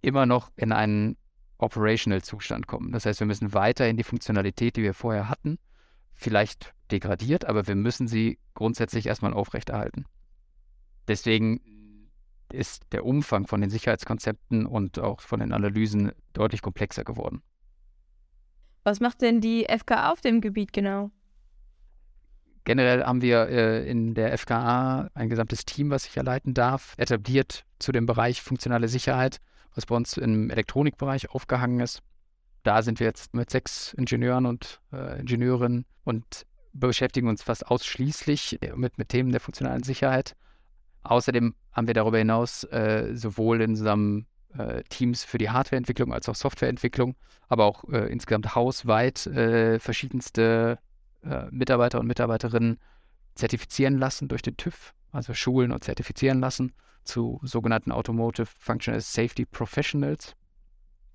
immer 0.01 0.25
noch 0.25 0.51
in 0.55 0.71
einen 0.71 1.17
Operational-Zustand 1.57 2.67
kommen. 2.67 2.91
Das 2.91 3.05
heißt, 3.05 3.21
wir 3.21 3.27
müssen 3.27 3.53
weiterhin 3.53 3.97
die 3.97 4.03
Funktionalität, 4.03 4.75
die 4.75 4.83
wir 4.83 4.93
vorher 4.93 5.29
hatten, 5.29 5.57
vielleicht 6.13 6.73
degradiert, 6.91 7.45
aber 7.45 7.67
wir 7.67 7.75
müssen 7.75 8.07
sie 8.07 8.39
grundsätzlich 8.53 9.07
erstmal 9.07 9.33
aufrechterhalten. 9.33 10.05
Deswegen 11.07 11.61
ist 12.51 12.83
der 12.91 13.05
Umfang 13.05 13.47
von 13.47 13.61
den 13.61 13.69
Sicherheitskonzepten 13.69 14.65
und 14.65 14.99
auch 14.99 15.21
von 15.21 15.39
den 15.39 15.51
Analysen 15.51 16.11
deutlich 16.33 16.61
komplexer 16.61 17.03
geworden. 17.03 17.41
Was 18.83 18.99
macht 18.99 19.21
denn 19.21 19.41
die 19.41 19.65
FKA 19.65 20.11
auf 20.11 20.21
dem 20.21 20.41
Gebiet 20.41 20.73
genau? 20.73 21.09
Generell 22.65 23.03
haben 23.03 23.21
wir 23.21 23.47
äh, 23.47 23.89
in 23.89 24.13
der 24.13 24.37
FKA 24.37 25.09
ein 25.13 25.29
gesamtes 25.29 25.65
Team, 25.65 25.89
was 25.89 26.05
ich 26.05 26.15
ja 26.15 26.23
leiten 26.23 26.53
darf, 26.53 26.93
etabliert 26.97 27.65
zu 27.79 27.91
dem 27.91 28.05
Bereich 28.05 28.41
funktionale 28.41 28.87
Sicherheit 28.87 29.39
was 29.75 29.85
bei 29.85 29.95
uns 29.95 30.17
im 30.17 30.49
Elektronikbereich 30.49 31.29
aufgehangen 31.29 31.81
ist. 31.81 32.01
Da 32.63 32.81
sind 32.81 32.99
wir 32.99 33.07
jetzt 33.07 33.33
mit 33.33 33.49
sechs 33.49 33.93
Ingenieuren 33.93 34.45
und 34.45 34.81
äh, 34.91 35.19
Ingenieurinnen 35.19 35.85
und 36.03 36.45
beschäftigen 36.73 37.27
uns 37.27 37.43
fast 37.43 37.67
ausschließlich 37.67 38.59
mit, 38.75 38.97
mit 38.97 39.09
Themen 39.09 39.31
der 39.31 39.39
funktionalen 39.39 39.83
Sicherheit. 39.83 40.35
Außerdem 41.03 41.53
haben 41.75 41.87
wir 41.87 41.93
darüber 41.93 42.17
hinaus 42.17 42.63
äh, 42.65 43.11
sowohl 43.13 43.61
in 43.61 43.71
unserem 43.71 44.25
äh, 44.57 44.83
Teams 44.83 45.23
für 45.23 45.37
die 45.37 45.49
Hardwareentwicklung 45.49 46.13
als 46.13 46.29
auch 46.29 46.35
Softwareentwicklung, 46.35 47.15
aber 47.49 47.65
auch 47.65 47.83
äh, 47.91 48.11
insgesamt 48.11 48.55
hausweit 48.55 49.27
äh, 49.27 49.79
verschiedenste 49.79 50.79
äh, 51.23 51.45
Mitarbeiter 51.51 51.99
und 51.99 52.07
Mitarbeiterinnen 52.07 52.79
zertifizieren 53.35 53.97
lassen 53.97 54.29
durch 54.29 54.41
den 54.41 54.55
TÜV, 54.55 54.93
also 55.11 55.33
schulen 55.33 55.71
und 55.71 55.83
zertifizieren 55.83 56.39
lassen 56.39 56.71
zu 57.03 57.39
sogenannten 57.43 57.91
Automotive 57.91 58.47
Functional 58.57 59.01
Safety 59.01 59.45
Professionals, 59.45 60.35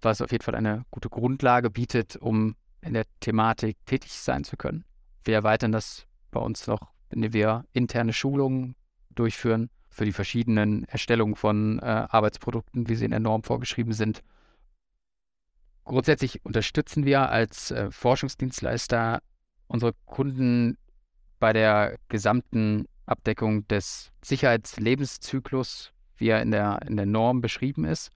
was 0.02 0.20
auf 0.20 0.30
jeden 0.30 0.44
Fall 0.44 0.54
eine 0.54 0.84
gute 0.90 1.08
Grundlage 1.08 1.70
bietet, 1.70 2.16
um 2.16 2.54
in 2.82 2.92
der 2.92 3.04
Thematik 3.20 3.78
tätig 3.86 4.12
sein 4.12 4.44
zu 4.44 4.56
können. 4.56 4.84
Wir 5.24 5.34
erweitern 5.34 5.72
das 5.72 6.06
bei 6.30 6.40
uns 6.40 6.66
noch, 6.66 6.92
indem 7.08 7.32
wir 7.32 7.64
interne 7.72 8.12
Schulungen 8.12 8.76
durchführen 9.10 9.70
für 9.90 10.04
die 10.04 10.12
verschiedenen 10.12 10.84
Erstellungen 10.84 11.36
von 11.36 11.78
äh, 11.80 11.82
Arbeitsprodukten, 11.82 12.88
wie 12.88 12.94
sie 12.94 13.04
in 13.04 13.10
der 13.10 13.20
Norm 13.20 13.42
vorgeschrieben 13.42 13.92
sind. 13.92 14.22
Grundsätzlich 15.84 16.44
unterstützen 16.44 17.04
wir 17.04 17.30
als 17.30 17.70
äh, 17.70 17.90
Forschungsdienstleister 17.90 19.20
unsere 19.66 19.92
Kunden 20.06 20.78
bei 21.38 21.52
der 21.52 21.96
gesamten 22.08 22.86
Abdeckung 23.06 23.66
des 23.66 24.12
Sicherheitslebenszyklus, 24.22 25.92
wie 26.16 26.28
er 26.28 26.42
in 26.42 26.52
der, 26.52 26.80
in 26.86 26.96
der 26.96 27.06
Norm 27.06 27.40
beschrieben 27.40 27.84
ist. 27.84 28.10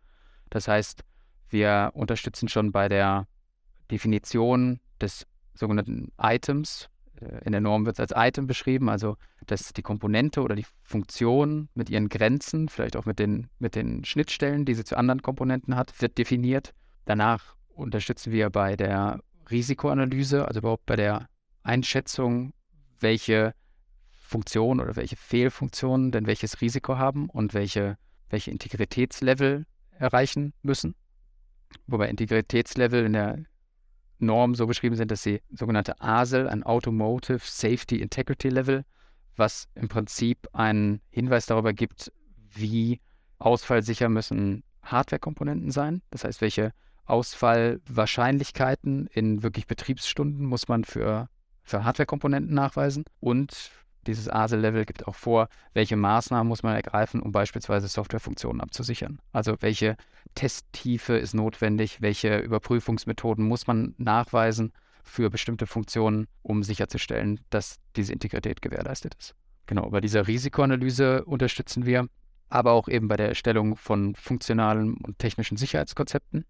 Das 0.50 0.68
heißt, 0.68 1.02
wir 1.48 1.90
unterstützen 1.94 2.48
schon 2.48 2.70
bei 2.70 2.88
der 2.88 3.26
Definition 3.90 4.80
des 5.00 5.26
sogenannten 5.54 6.12
Items. 6.18 6.88
Äh, 7.20 7.44
in 7.44 7.52
der 7.52 7.60
Norm 7.60 7.86
wird 7.86 7.98
es 7.98 8.00
als 8.00 8.12
Item 8.14 8.46
beschrieben, 8.46 8.88
also 8.88 9.16
dass 9.46 9.72
die 9.72 9.82
Komponente 9.82 10.42
oder 10.42 10.54
die 10.54 10.66
Funktion 10.82 11.68
mit 11.74 11.90
ihren 11.90 12.08
Grenzen, 12.08 12.68
vielleicht 12.68 12.96
auch 12.96 13.04
mit 13.04 13.18
den, 13.18 13.48
mit 13.58 13.74
den 13.74 14.04
Schnittstellen, 14.04 14.64
die 14.64 14.74
sie 14.74 14.84
zu 14.84 14.96
anderen 14.96 15.22
Komponenten 15.22 15.76
hat, 15.76 16.00
wird 16.00 16.18
definiert. 16.18 16.72
Danach 17.04 17.56
unterstützen 17.74 18.32
wir 18.32 18.50
bei 18.50 18.76
der 18.76 19.20
Risikoanalyse, 19.50 20.46
also 20.46 20.60
überhaupt 20.60 20.86
bei 20.86 20.96
der 20.96 21.28
Einschätzung, 21.62 22.52
welche 23.00 23.54
Funktion 24.10 24.80
oder 24.80 24.96
welche 24.96 25.16
Fehlfunktionen 25.16 26.10
denn 26.10 26.26
welches 26.26 26.60
Risiko 26.60 26.96
haben 26.96 27.28
und 27.28 27.54
welche, 27.54 27.98
welche 28.30 28.50
Integritätslevel 28.50 29.66
erreichen 29.98 30.54
müssen. 30.62 30.94
Wobei 31.86 32.08
Integritätslevel 32.08 33.04
in 33.04 33.12
der 33.12 33.44
Norm 34.18 34.54
so 34.54 34.66
beschrieben 34.66 34.96
sind, 34.96 35.10
dass 35.10 35.22
sie 35.22 35.40
sogenannte 35.50 36.00
ASIL, 36.00 36.48
ein 36.48 36.62
Automotive 36.62 37.40
Safety 37.42 38.00
Integrity 38.00 38.48
Level, 38.48 38.84
was 39.36 39.68
im 39.74 39.88
Prinzip 39.88 40.48
einen 40.52 41.00
Hinweis 41.10 41.46
darüber 41.46 41.72
gibt, 41.72 42.12
wie 42.52 43.00
ausfallsicher 43.38 44.08
müssen 44.08 44.62
Hardwarekomponenten 44.82 45.70
sein. 45.70 46.02
Das 46.10 46.24
heißt, 46.24 46.40
welche 46.40 46.72
Ausfallwahrscheinlichkeiten 47.06 49.08
in 49.12 49.42
wirklich 49.42 49.66
Betriebsstunden 49.66 50.46
muss 50.46 50.68
man 50.68 50.84
für, 50.84 51.28
für 51.62 51.84
Hardwarekomponenten 51.84 52.54
nachweisen 52.54 53.04
und 53.20 53.70
dieses 54.06 54.28
ASIL-Level 54.28 54.84
gibt 54.84 55.06
auch 55.06 55.14
vor, 55.14 55.48
welche 55.72 55.96
Maßnahmen 55.96 56.46
muss 56.48 56.62
man 56.62 56.74
ergreifen, 56.74 57.20
um 57.20 57.32
beispielsweise 57.32 57.88
Softwarefunktionen 57.88 58.60
abzusichern. 58.60 59.20
Also 59.32 59.56
welche 59.60 59.96
Testtiefe 60.34 61.16
ist 61.16 61.34
notwendig, 61.34 62.00
welche 62.00 62.38
Überprüfungsmethoden 62.38 63.44
muss 63.46 63.66
man 63.66 63.94
nachweisen 63.98 64.72
für 65.02 65.30
bestimmte 65.30 65.66
Funktionen, 65.66 66.26
um 66.42 66.62
sicherzustellen, 66.62 67.40
dass 67.50 67.76
diese 67.96 68.12
Integrität 68.12 68.62
gewährleistet 68.62 69.14
ist. 69.18 69.34
Genau, 69.66 69.88
bei 69.90 70.00
dieser 70.00 70.26
Risikoanalyse 70.26 71.24
unterstützen 71.24 71.86
wir, 71.86 72.08
aber 72.48 72.72
auch 72.72 72.88
eben 72.88 73.08
bei 73.08 73.16
der 73.16 73.28
Erstellung 73.28 73.76
von 73.76 74.14
funktionalen 74.14 74.94
und 74.94 75.18
technischen 75.18 75.56
Sicherheitskonzepten 75.56 76.44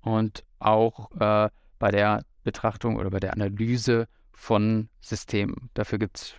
und 0.00 0.44
auch 0.58 1.10
äh, 1.18 1.50
bei 1.78 1.90
der 1.90 2.22
Betrachtung 2.44 2.96
oder 2.96 3.10
bei 3.10 3.20
der 3.20 3.32
Analyse 3.32 4.08
von 4.32 4.88
Systemen. 5.00 5.70
Dafür 5.74 5.98
gibt 5.98 6.18
es 6.18 6.34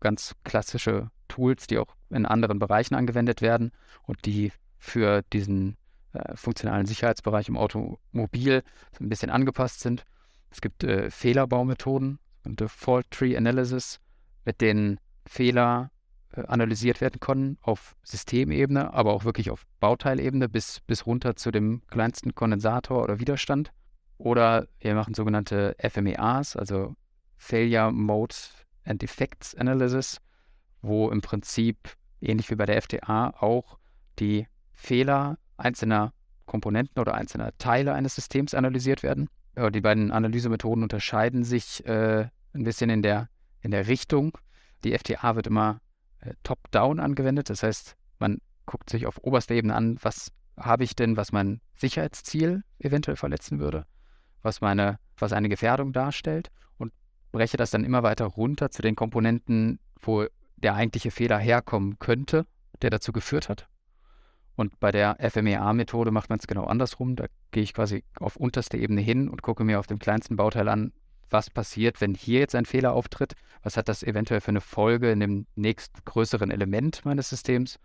ganz 0.00 0.34
klassische 0.44 1.10
Tools, 1.28 1.66
die 1.66 1.78
auch 1.78 1.94
in 2.10 2.26
anderen 2.26 2.58
Bereichen 2.58 2.94
angewendet 2.94 3.40
werden 3.42 3.72
und 4.02 4.26
die 4.26 4.52
für 4.78 5.22
diesen 5.32 5.76
äh, 6.12 6.36
funktionalen 6.36 6.86
Sicherheitsbereich 6.86 7.48
im 7.48 7.56
Automobil 7.56 8.62
so 8.98 9.04
ein 9.04 9.08
bisschen 9.08 9.30
angepasst 9.30 9.80
sind. 9.80 10.04
Es 10.50 10.60
gibt 10.60 10.82
äh, 10.82 11.10
Fehlerbaumethoden 11.10 12.18
und 12.44 12.62
Fault 12.68 13.10
Tree 13.10 13.36
Analysis, 13.36 14.00
mit 14.44 14.60
denen 14.60 14.98
Fehler 15.26 15.90
äh, 16.32 16.42
analysiert 16.46 17.00
werden 17.00 17.20
können 17.20 17.58
auf 17.60 17.94
Systemebene, 18.02 18.92
aber 18.92 19.12
auch 19.12 19.24
wirklich 19.24 19.50
auf 19.50 19.66
Bauteilebene 19.78 20.48
bis, 20.48 20.80
bis 20.80 21.06
runter 21.06 21.36
zu 21.36 21.50
dem 21.50 21.82
kleinsten 21.88 22.34
Kondensator 22.34 23.02
oder 23.02 23.20
Widerstand. 23.20 23.72
Oder 24.18 24.66
wir 24.80 24.94
machen 24.94 25.14
sogenannte 25.14 25.76
FMEAs, 25.78 26.56
also 26.56 26.94
Failure 27.36 27.90
Mode 27.90 28.34
and 28.84 29.02
Defects 29.02 29.54
Analysis, 29.54 30.20
wo 30.82 31.10
im 31.10 31.20
Prinzip, 31.20 31.76
ähnlich 32.20 32.50
wie 32.50 32.56
bei 32.56 32.66
der 32.66 32.80
FTA, 32.80 33.30
auch 33.40 33.78
die 34.18 34.46
Fehler 34.72 35.38
einzelner 35.56 36.12
Komponenten 36.46 37.00
oder 37.00 37.14
einzelner 37.14 37.56
Teile 37.58 37.92
eines 37.94 38.14
Systems 38.14 38.54
analysiert 38.54 39.02
werden. 39.02 39.28
Die 39.56 39.80
beiden 39.80 40.10
Analysemethoden 40.10 40.82
unterscheiden 40.82 41.44
sich 41.44 41.84
äh, 41.86 42.28
ein 42.54 42.64
bisschen 42.64 42.90
in 42.90 43.02
der, 43.02 43.28
in 43.60 43.70
der 43.70 43.86
Richtung. 43.88 44.36
Die 44.84 44.96
FTA 44.96 45.36
wird 45.36 45.46
immer 45.46 45.80
äh, 46.20 46.34
top-down 46.42 47.00
angewendet. 47.00 47.50
Das 47.50 47.62
heißt, 47.62 47.96
man 48.18 48.40
guckt 48.66 48.90
sich 48.90 49.06
auf 49.06 49.22
oberster 49.22 49.54
Ebene 49.54 49.74
an, 49.74 49.98
was 50.00 50.32
habe 50.56 50.84
ich 50.84 50.94
denn, 50.94 51.16
was 51.16 51.32
mein 51.32 51.60
Sicherheitsziel 51.74 52.62
eventuell 52.78 53.16
verletzen 53.16 53.58
würde, 53.58 53.86
was 54.42 54.60
meine, 54.60 54.98
was 55.16 55.32
eine 55.32 55.48
Gefährdung 55.48 55.92
darstellt 55.92 56.50
und 56.76 56.92
breche 57.32 57.56
das 57.56 57.70
dann 57.70 57.84
immer 57.84 58.02
weiter 58.02 58.26
runter 58.26 58.70
zu 58.70 58.82
den 58.82 58.96
Komponenten, 58.96 59.78
wo 60.00 60.26
der 60.56 60.74
eigentliche 60.74 61.10
Fehler 61.10 61.38
herkommen 61.38 61.98
könnte, 61.98 62.46
der 62.82 62.90
dazu 62.90 63.12
geführt 63.12 63.48
hat. 63.48 63.68
Und 64.56 64.78
bei 64.78 64.92
der 64.92 65.16
FMEA-Methode 65.20 66.10
macht 66.10 66.28
man 66.28 66.38
es 66.38 66.46
genau 66.46 66.64
andersrum. 66.64 67.16
Da 67.16 67.26
gehe 67.50 67.62
ich 67.62 67.72
quasi 67.72 68.04
auf 68.18 68.36
unterste 68.36 68.76
Ebene 68.76 69.00
hin 69.00 69.28
und 69.28 69.42
gucke 69.42 69.64
mir 69.64 69.78
auf 69.78 69.86
dem 69.86 69.98
kleinsten 69.98 70.36
Bauteil 70.36 70.68
an, 70.68 70.92
was 71.30 71.48
passiert, 71.48 72.00
wenn 72.00 72.14
hier 72.14 72.40
jetzt 72.40 72.54
ein 72.54 72.66
Fehler 72.66 72.92
auftritt, 72.92 73.34
was 73.62 73.76
hat 73.76 73.88
das 73.88 74.02
eventuell 74.02 74.40
für 74.40 74.50
eine 74.50 74.60
Folge 74.60 75.12
in 75.12 75.20
dem 75.20 75.46
nächstgrößeren 75.54 76.50
Element 76.50 77.04
meines 77.04 77.30
Systems 77.30 77.78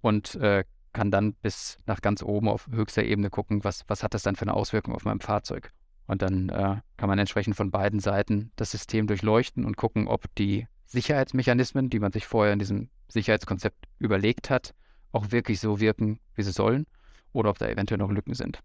und 0.00 0.36
äh, 0.36 0.64
kann 0.92 1.10
dann 1.10 1.34
bis 1.34 1.78
nach 1.86 2.00
ganz 2.00 2.22
oben 2.22 2.48
auf 2.48 2.68
höchster 2.68 3.02
Ebene 3.02 3.30
gucken, 3.30 3.64
was, 3.64 3.84
was 3.88 4.02
hat 4.02 4.14
das 4.14 4.22
dann 4.22 4.36
für 4.36 4.42
eine 4.42 4.54
Auswirkung 4.54 4.94
auf 4.94 5.04
meinem 5.04 5.20
Fahrzeug. 5.20 5.72
Und 6.12 6.20
dann 6.20 6.50
äh, 6.50 6.76
kann 6.98 7.08
man 7.08 7.18
entsprechend 7.18 7.56
von 7.56 7.70
beiden 7.70 7.98
Seiten 7.98 8.52
das 8.56 8.70
System 8.70 9.06
durchleuchten 9.06 9.64
und 9.64 9.78
gucken, 9.78 10.08
ob 10.08 10.26
die 10.34 10.66
Sicherheitsmechanismen, 10.84 11.88
die 11.88 12.00
man 12.00 12.12
sich 12.12 12.26
vorher 12.26 12.52
in 12.52 12.58
diesem 12.58 12.90
Sicherheitskonzept 13.08 13.86
überlegt 13.98 14.50
hat, 14.50 14.74
auch 15.12 15.30
wirklich 15.30 15.58
so 15.58 15.80
wirken, 15.80 16.20
wie 16.34 16.42
sie 16.42 16.52
sollen, 16.52 16.86
oder 17.32 17.48
ob 17.48 17.56
da 17.56 17.66
eventuell 17.66 17.96
noch 17.96 18.10
Lücken 18.10 18.34
sind. 18.34 18.60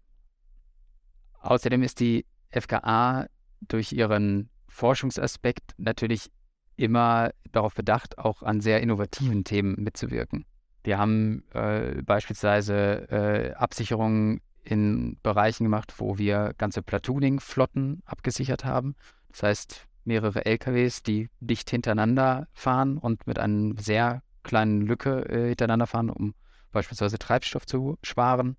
Außerdem 1.40 1.82
ist 1.82 2.00
die 2.00 2.26
FKA 2.50 3.28
durch 3.62 3.94
ihren 3.94 4.50
Forschungsaspekt 4.68 5.72
natürlich 5.78 6.30
immer 6.76 7.30
darauf 7.52 7.74
bedacht, 7.74 8.18
auch 8.18 8.42
an 8.42 8.60
sehr 8.60 8.82
innovativen 8.82 9.44
Themen 9.44 9.74
mitzuwirken. 9.78 10.44
Wir 10.84 10.98
haben 10.98 11.44
äh, 11.54 12.02
beispielsweise 12.02 13.08
äh, 13.10 13.54
Absicherungen 13.54 14.42
in 14.68 15.18
Bereichen 15.22 15.64
gemacht, 15.64 15.94
wo 15.96 16.18
wir 16.18 16.54
ganze 16.58 16.82
Platooning-Flotten 16.82 18.02
abgesichert 18.04 18.64
haben. 18.64 18.96
Das 19.30 19.42
heißt, 19.42 19.86
mehrere 20.04 20.44
LKWs, 20.44 21.02
die 21.02 21.30
dicht 21.40 21.70
hintereinander 21.70 22.48
fahren 22.52 22.98
und 22.98 23.26
mit 23.26 23.38
einer 23.38 23.74
sehr 23.80 24.22
kleinen 24.42 24.82
Lücke 24.82 25.24
äh, 25.28 25.48
hintereinander 25.48 25.86
fahren, 25.86 26.10
um 26.10 26.34
beispielsweise 26.70 27.18
Treibstoff 27.18 27.66
zu 27.66 27.98
sparen. 28.02 28.56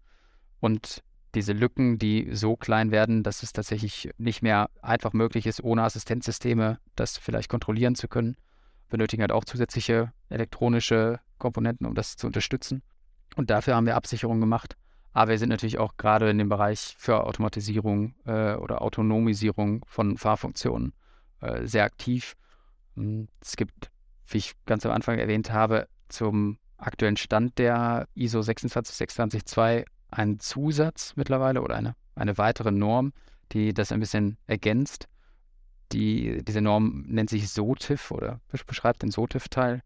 Und 0.60 1.04
diese 1.36 1.54
Lücken, 1.54 2.00
die 2.00 2.30
so 2.34 2.56
klein 2.56 2.92
werden, 2.92 3.22
dass 3.22 3.44
es 3.44 3.54
tatsächlich 3.54 4.10
nicht 4.18 4.42
mehr 4.42 4.70
einfach 4.82 5.14
möglich 5.14 5.46
ist, 5.46 5.64
ohne 5.64 5.84
Assistenzsysteme 5.84 6.80
das 6.96 7.18
vielleicht 7.18 7.50
kontrollieren 7.50 7.94
zu 7.94 8.08
können, 8.08 8.36
benötigen 8.90 9.22
halt 9.22 9.32
auch 9.32 9.46
zusätzliche 9.46 10.12
elektronische 10.30 11.20
Komponenten, 11.38 11.86
um 11.86 11.94
das 11.94 12.16
zu 12.16 12.26
unterstützen. 12.26 12.82
Und 13.36 13.52
dafür 13.52 13.76
haben 13.76 13.86
wir 13.86 13.96
Absicherungen 13.96 14.42
gemacht. 14.42 14.76
Aber 15.14 15.32
wir 15.32 15.38
sind 15.38 15.50
natürlich 15.50 15.80
auch 15.80 15.98
gerade 15.98 16.30
in 16.30 16.38
dem 16.38 16.50
Bereich 16.50 16.96
für 16.98 17.26
Automatisierung 17.26 18.14
äh, 18.26 18.56
oder 18.56 18.82
Autonomisierung 18.82 19.84
von 19.88 20.18
Fahrfunktionen 20.18 20.94
äh, 21.42 21.66
sehr 21.66 21.84
aktiv. 21.84 22.36
Hm, 22.96 23.28
es 23.42 23.56
gibt, 23.56 23.92
wie 24.28 24.38
ich 24.38 24.54
ganz 24.66 24.86
am 24.86 24.92
Anfang 24.92 25.18
erwähnt 25.18 25.52
habe, 25.52 25.88
zum 26.10 26.58
aktuellen 26.78 27.18
Stand 27.18 27.58
der 27.58 28.08
ISO 28.16 28.42
26262 28.42 29.86
einen 30.12 30.40
Zusatz 30.40 31.14
mittlerweile 31.16 31.62
oder 31.62 31.76
eine, 31.76 31.96
eine 32.16 32.38
weitere 32.38 32.72
Norm, 32.72 33.14
die 33.52 33.74
das 33.74 33.92
ein 33.92 34.00
bisschen 34.00 34.38
ergänzt. 34.48 35.08
Die, 35.92 36.44
diese 36.44 36.62
Norm 36.62 37.06
nennt 37.08 37.30
sich 37.30 37.50
SOTIF 37.50 38.12
oder 38.12 38.42
beschreibt 38.68 39.02
den 39.02 39.12
SOTIF-Teil. 39.12 39.82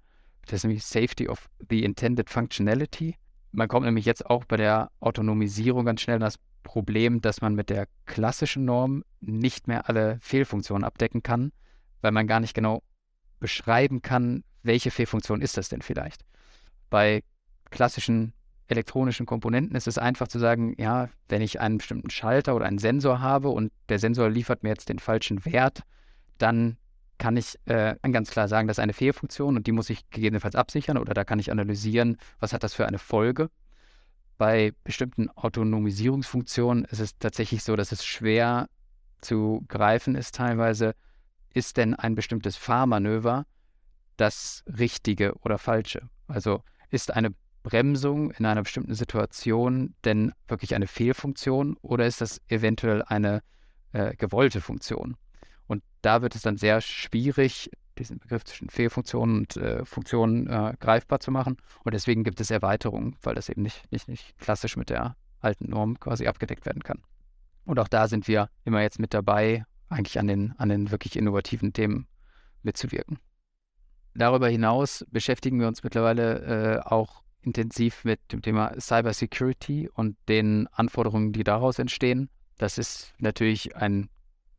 Das 0.45 0.55
ist 0.55 0.63
nämlich 0.65 0.83
Safety 0.83 1.29
of 1.29 1.49
the 1.69 1.83
Intended 1.83 2.29
Functionality. 2.29 3.15
Man 3.53 3.67
kommt 3.67 3.85
nämlich 3.85 4.05
jetzt 4.05 4.25
auch 4.25 4.45
bei 4.45 4.57
der 4.57 4.89
Autonomisierung 4.99 5.85
ganz 5.85 6.01
schnell 6.01 6.15
in 6.15 6.21
das 6.21 6.39
Problem, 6.63 7.21
dass 7.21 7.39
man 7.39 7.53
mit 7.53 7.69
der 7.69 7.87
klassischen 8.05 8.65
Norm 8.65 9.03
nicht 9.21 9.67
mehr 9.67 9.87
alle 9.87 10.17
Fehlfunktionen 10.21 10.83
abdecken 10.83 11.21
kann, 11.21 11.51
weil 12.01 12.11
man 12.11 12.25
gar 12.25 12.39
nicht 12.39 12.55
genau 12.55 12.81
beschreiben 13.39 14.01
kann, 14.01 14.43
welche 14.63 14.89
Fehlfunktion 14.89 15.41
ist 15.41 15.57
das 15.57 15.69
denn 15.69 15.83
vielleicht. 15.83 16.25
Bei 16.89 17.23
klassischen 17.69 18.33
elektronischen 18.67 19.27
Komponenten 19.27 19.75
ist 19.75 19.87
es 19.87 19.99
einfach 19.99 20.27
zu 20.27 20.39
sagen, 20.39 20.73
ja, 20.79 21.09
wenn 21.29 21.43
ich 21.43 21.61
einen 21.61 21.77
bestimmten 21.77 22.09
Schalter 22.09 22.55
oder 22.55 22.65
einen 22.65 22.79
Sensor 22.79 23.19
habe 23.19 23.49
und 23.49 23.71
der 23.89 23.99
Sensor 23.99 24.29
liefert 24.29 24.63
mir 24.63 24.69
jetzt 24.69 24.89
den 24.89 24.99
falschen 24.99 25.45
Wert, 25.45 25.83
dann 26.39 26.77
kann 27.17 27.37
ich 27.37 27.57
äh, 27.65 27.95
ganz 28.11 28.31
klar 28.31 28.47
sagen, 28.47 28.67
das 28.67 28.77
ist 28.77 28.83
eine 28.83 28.93
Fehlfunktion 28.93 29.55
und 29.55 29.67
die 29.67 29.71
muss 29.71 29.89
ich 29.89 30.09
gegebenenfalls 30.09 30.55
absichern 30.55 30.97
oder 30.97 31.13
da 31.13 31.23
kann 31.23 31.39
ich 31.39 31.51
analysieren, 31.51 32.17
was 32.39 32.53
hat 32.53 32.63
das 32.63 32.73
für 32.73 32.87
eine 32.87 32.99
Folge. 32.99 33.49
Bei 34.37 34.73
bestimmten 34.83 35.29
Autonomisierungsfunktionen 35.29 36.85
ist 36.85 36.99
es 36.99 37.17
tatsächlich 37.17 37.63
so, 37.63 37.75
dass 37.75 37.91
es 37.91 38.03
schwer 38.03 38.67
zu 39.21 39.63
greifen 39.67 40.15
ist 40.15 40.35
teilweise, 40.35 40.95
ist 41.53 41.77
denn 41.77 41.93
ein 41.93 42.15
bestimmtes 42.15 42.57
Fahrmanöver 42.57 43.45
das 44.17 44.63
Richtige 44.67 45.33
oder 45.39 45.57
Falsche? 45.57 46.09
Also 46.27 46.63
ist 46.89 47.13
eine 47.13 47.33
Bremsung 47.63 48.31
in 48.31 48.45
einer 48.45 48.63
bestimmten 48.63 48.93
Situation 48.93 49.95
denn 50.03 50.33
wirklich 50.47 50.75
eine 50.75 50.87
Fehlfunktion 50.87 51.77
oder 51.81 52.05
ist 52.05 52.21
das 52.21 52.41
eventuell 52.49 53.03
eine 53.03 53.41
äh, 53.93 54.15
gewollte 54.15 54.59
Funktion? 54.59 55.15
Und 55.73 55.83
da 56.01 56.21
wird 56.21 56.35
es 56.35 56.43
dann 56.43 56.57
sehr 56.57 56.81
schwierig, 56.81 57.69
diesen 57.97 58.19
Begriff 58.19 58.43
zwischen 58.45 58.69
Fehlfunktionen 58.69 59.39
und 59.39 59.57
äh, 59.57 59.83
Funktionen 59.85 60.47
äh, 60.47 60.75
greifbar 60.79 61.19
zu 61.19 61.31
machen. 61.31 61.57
Und 61.83 61.93
deswegen 61.93 62.23
gibt 62.23 62.39
es 62.39 62.51
Erweiterungen, 62.51 63.15
weil 63.23 63.35
das 63.35 63.49
eben 63.49 63.63
nicht, 63.63 63.91
nicht, 63.91 64.07
nicht 64.07 64.37
klassisch 64.39 64.77
mit 64.77 64.89
der 64.89 65.15
alten 65.39 65.69
Norm 65.69 65.99
quasi 65.99 66.27
abgedeckt 66.27 66.65
werden 66.65 66.83
kann. 66.83 67.01
Und 67.65 67.79
auch 67.79 67.87
da 67.87 68.07
sind 68.07 68.27
wir 68.27 68.49
immer 68.65 68.81
jetzt 68.81 68.99
mit 68.99 69.13
dabei, 69.13 69.65
eigentlich 69.89 70.19
an 70.19 70.27
den, 70.27 70.53
an 70.57 70.69
den 70.69 70.91
wirklich 70.91 71.15
innovativen 71.15 71.73
Themen 71.73 72.07
mitzuwirken. 72.61 73.17
Darüber 74.13 74.47
hinaus 74.47 75.05
beschäftigen 75.09 75.59
wir 75.59 75.67
uns 75.67 75.83
mittlerweile 75.83 76.77
äh, 76.77 76.79
auch 76.81 77.23
intensiv 77.41 78.05
mit 78.05 78.19
dem 78.31 78.41
Thema 78.41 78.79
Cybersecurity 78.79 79.89
und 79.91 80.17
den 80.29 80.67
Anforderungen, 80.67 81.33
die 81.33 81.43
daraus 81.43 81.79
entstehen. 81.79 82.29
Das 82.57 82.77
ist 82.77 83.13
natürlich 83.17 83.75
ein 83.75 84.09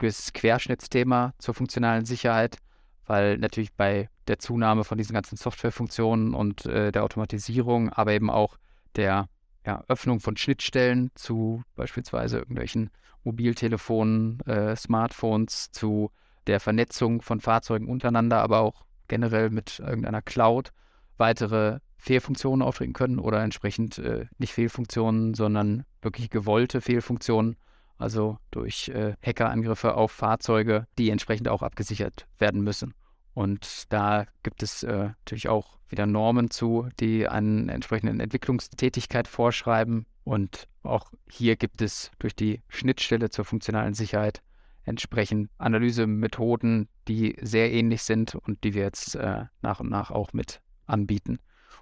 gewisses 0.04 0.34
Querschnittsthema 0.34 1.32
zur 1.38 1.54
funktionalen 1.54 2.04
Sicherheit, 2.04 2.58
weil 3.06 3.38
natürlich 3.38 3.72
bei 3.72 4.10
der 4.28 4.38
Zunahme 4.38 4.84
von 4.84 4.98
diesen 4.98 5.14
ganzen 5.14 5.36
Softwarefunktionen 5.36 6.34
und 6.34 6.66
äh, 6.66 6.92
der 6.92 7.04
Automatisierung, 7.04 7.88
aber 7.88 8.12
eben 8.12 8.28
auch 8.28 8.58
der 8.96 9.28
ja, 9.64 9.82
Öffnung 9.88 10.20
von 10.20 10.36
Schnittstellen 10.36 11.10
zu 11.14 11.62
beispielsweise 11.74 12.38
irgendwelchen 12.38 12.90
Mobiltelefonen, 13.22 14.40
äh, 14.40 14.76
Smartphones, 14.76 15.70
zu 15.72 16.10
der 16.46 16.60
Vernetzung 16.60 17.22
von 17.22 17.40
Fahrzeugen 17.40 17.88
untereinander, 17.88 18.42
aber 18.42 18.60
auch 18.60 18.84
generell 19.08 19.48
mit 19.48 19.78
irgendeiner 19.78 20.20
Cloud 20.20 20.72
weitere 21.16 21.78
Fehlfunktionen 21.96 22.60
auftreten 22.60 22.92
können 22.92 23.18
oder 23.18 23.42
entsprechend 23.42 23.96
äh, 23.98 24.26
nicht 24.36 24.52
Fehlfunktionen, 24.52 25.32
sondern 25.32 25.86
wirklich 26.02 26.28
gewollte 26.28 26.82
Fehlfunktionen, 26.82 27.56
also 28.04 28.38
durch 28.50 28.90
äh, 28.90 29.14
Hackerangriffe 29.24 29.94
auf 29.94 30.12
Fahrzeuge, 30.12 30.86
die 30.98 31.08
entsprechend 31.08 31.48
auch 31.48 31.62
abgesichert 31.62 32.26
werden 32.38 32.62
müssen. 32.62 32.92
Und 33.32 33.92
da 33.92 34.26
gibt 34.42 34.62
es 34.62 34.82
äh, 34.82 35.08
natürlich 35.20 35.48
auch 35.48 35.78
wieder 35.88 36.04
Normen 36.04 36.50
zu, 36.50 36.86
die 37.00 37.26
eine 37.26 37.72
entsprechende 37.72 38.22
Entwicklungstätigkeit 38.22 39.26
vorschreiben. 39.26 40.04
Und 40.22 40.68
auch 40.82 41.10
hier 41.30 41.56
gibt 41.56 41.80
es 41.80 42.10
durch 42.18 42.36
die 42.36 42.62
Schnittstelle 42.68 43.30
zur 43.30 43.46
funktionalen 43.46 43.94
Sicherheit 43.94 44.42
entsprechend 44.84 45.50
Analysemethoden, 45.56 46.88
die 47.08 47.36
sehr 47.40 47.72
ähnlich 47.72 48.02
sind 48.02 48.34
und 48.34 48.64
die 48.64 48.74
wir 48.74 48.82
jetzt 48.82 49.14
äh, 49.14 49.46
nach 49.62 49.80
und 49.80 49.88
nach 49.88 50.10
auch 50.10 50.34
mit 50.34 50.60
anbieten 50.86 51.38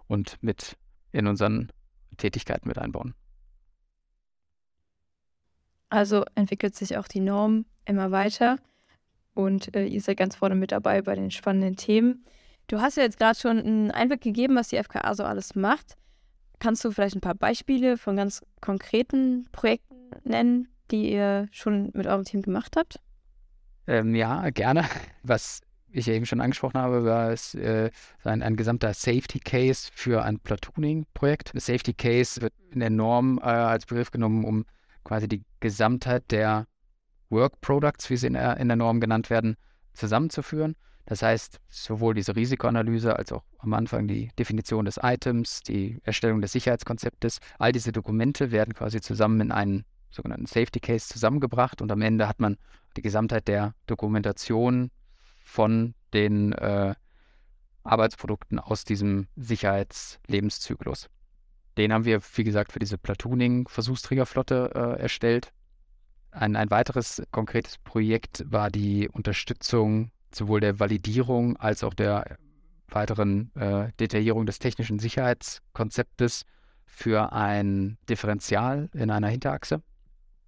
und 0.07 0.41
mit 0.41 0.77
in 1.11 1.27
unseren 1.27 1.73
Tätigkeiten 2.17 2.69
mit 2.69 2.79
einbauen. 2.79 3.15
Also 5.93 6.25
entwickelt 6.37 6.75
sich 6.75 6.97
auch 6.97 7.07
die 7.07 7.21
Norm 7.21 7.67
immer 7.85 8.11
weiter 8.11 8.57
und 9.35 9.77
äh, 9.77 9.85
ihr 9.85 10.01
seid 10.01 10.17
ganz 10.17 10.37
vorne 10.37 10.55
mit 10.55 10.73
dabei 10.73 11.03
bei 11.03 11.15
den 11.15 11.31
spannenden 11.31 11.77
Themen. 11.77 12.25
Du 12.67 12.81
hast 12.81 12.97
ja 12.97 13.03
jetzt 13.03 13.19
gerade 13.19 13.39
schon 13.39 13.59
einen 13.59 13.91
Einblick 13.91 14.23
gegeben, 14.23 14.57
was 14.57 14.69
die 14.69 14.83
FKA 14.83 15.15
so 15.15 15.23
alles 15.23 15.55
macht. 15.55 15.99
Kannst 16.61 16.83
du 16.83 16.93
vielleicht 16.93 17.15
ein 17.15 17.21
paar 17.21 17.35
Beispiele 17.35 17.99
von 17.99 18.17
ganz 18.17 18.41
konkreten 18.63 19.47
Projekten 19.53 19.95
nennen, 20.25 20.69
die 20.91 21.13
ihr 21.13 21.49
schon 21.51 21.91
mit 21.93 22.07
eurem 22.07 22.25
Team 22.25 22.41
gemacht 22.41 22.75
habt? 22.79 22.99
Ähm, 23.87 24.15
ja, 24.15 24.49
gerne. 24.49 24.87
Was 25.23 25.61
ich 25.91 26.09
eben 26.09 26.25
schon 26.25 26.41
angesprochen 26.41 26.81
habe, 26.81 27.05
war 27.05 27.33
es 27.33 27.55
äh, 27.55 27.91
ein, 28.25 28.43
ein, 28.43 28.57
gesamter 28.57 28.95
Safety 28.95 29.41
Case 29.41 29.91
für 29.93 30.23
ein 30.23 30.39
Platooning-Projekt. 30.39 31.53
Safety 31.55 31.93
Case 31.93 32.41
wird 32.41 32.55
in 32.71 32.81
der 32.81 32.89
Norm 32.89 33.39
äh, 33.43 33.43
als 33.43 33.85
Begriff 33.85 34.11
genommen, 34.11 34.45
um 34.47 34.65
quasi 35.05 35.29
die 35.29 35.45
Gesamtheit 35.61 36.31
der 36.31 36.67
Work 37.31 37.61
Products, 37.61 38.11
wie 38.11 38.17
sie 38.17 38.27
in 38.29 38.35
der, 38.35 38.57
in 38.59 38.69
der 38.69 38.77
Norm 38.77 39.01
genannt 39.01 39.31
werden, 39.31 39.57
zusammenzuführen. 39.95 40.77
Das 41.07 41.23
heißt, 41.23 41.59
sowohl 41.69 42.15
diese 42.15 42.37
Risikoanalyse 42.37 43.17
als 43.17 43.33
auch 43.33 43.43
am 43.59 43.73
Anfang 43.75 44.07
die 44.07 44.29
Definition 44.39 44.85
des 44.85 45.01
Items, 45.03 45.61
die 45.63 45.99
Erstellung 46.05 46.41
des 46.41 46.53
Sicherheitskonzeptes, 46.53 47.39
all 47.59 47.73
diese 47.73 47.93
Dokumente 47.93 48.53
werden 48.53 48.75
quasi 48.75 49.01
zusammen 49.01 49.41
in 49.41 49.53
einen 49.53 49.85
sogenannten 50.11 50.47
Safety 50.47 50.79
Case 50.79 51.09
zusammengebracht 51.09 51.83
und 51.83 51.91
am 51.91 52.03
Ende 52.03 52.29
hat 52.29 52.39
man 52.39 52.57
die 52.97 53.03
Gesamtheit 53.03 53.49
der 53.49 53.75
Dokumentation 53.87 54.91
von 55.43 55.95
den 56.13 56.53
äh, 56.53 56.95
Arbeitsprodukten 57.83 58.59
aus 58.59 58.85
diesem 58.85 59.27
Sicherheitslebenszyklus. 59.37 61.09
Den 61.77 61.93
haben 61.93 62.05
wir, 62.05 62.21
wie 62.35 62.45
gesagt, 62.45 62.73
für 62.73 62.79
diese 62.79 62.99
Platooning-Versuchsträgerflotte 62.99 64.73
äh, 64.75 65.01
erstellt. 65.01 65.53
Ein, 66.31 66.57
ein 66.57 66.71
weiteres 66.71 67.23
konkretes 67.31 67.79
Projekt 67.79 68.45
war 68.47 68.71
die 68.71 69.09
Unterstützung 69.09 70.11
sowohl 70.35 70.61
der 70.61 70.81
Validierung 70.81 71.57
als 71.57 71.85
auch 71.85 71.95
der 71.95 72.37
weiteren 72.89 73.55
äh, 73.55 73.91
Detaillierung 73.99 74.47
des 74.47 74.59
technischen 74.59 74.99
Sicherheitskonzeptes 74.99 76.45
für 76.85 77.33
ein 77.33 77.99
Differential 78.09 78.91
in 78.93 79.11
einer 79.11 79.29
Hinterachse. 79.29 79.83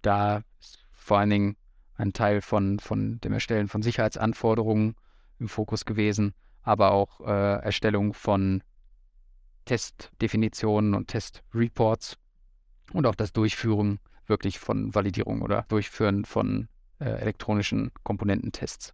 Da 0.01 0.43
ist 0.59 0.85
vor 0.91 1.19
allen 1.19 1.29
Dingen 1.29 1.57
ein 1.95 2.13
Teil 2.13 2.41
von, 2.41 2.79
von 2.79 3.19
dem 3.21 3.33
Erstellen 3.33 3.67
von 3.67 3.81
Sicherheitsanforderungen 3.81 4.95
im 5.39 5.47
Fokus 5.47 5.85
gewesen, 5.85 6.33
aber 6.61 6.91
auch 6.91 7.21
äh, 7.21 7.63
Erstellung 7.63 8.13
von 8.13 8.63
Testdefinitionen 9.65 10.93
und 10.93 11.07
Testreports 11.07 12.17
und 12.93 13.05
auch 13.05 13.15
das 13.15 13.33
Durchführen 13.33 13.99
wirklich 14.27 14.59
von 14.59 14.93
Validierung 14.93 15.41
oder 15.41 15.65
Durchführen 15.67 16.25
von 16.25 16.67
äh, 16.99 17.05
elektronischen 17.05 17.91
Komponententests. 18.03 18.93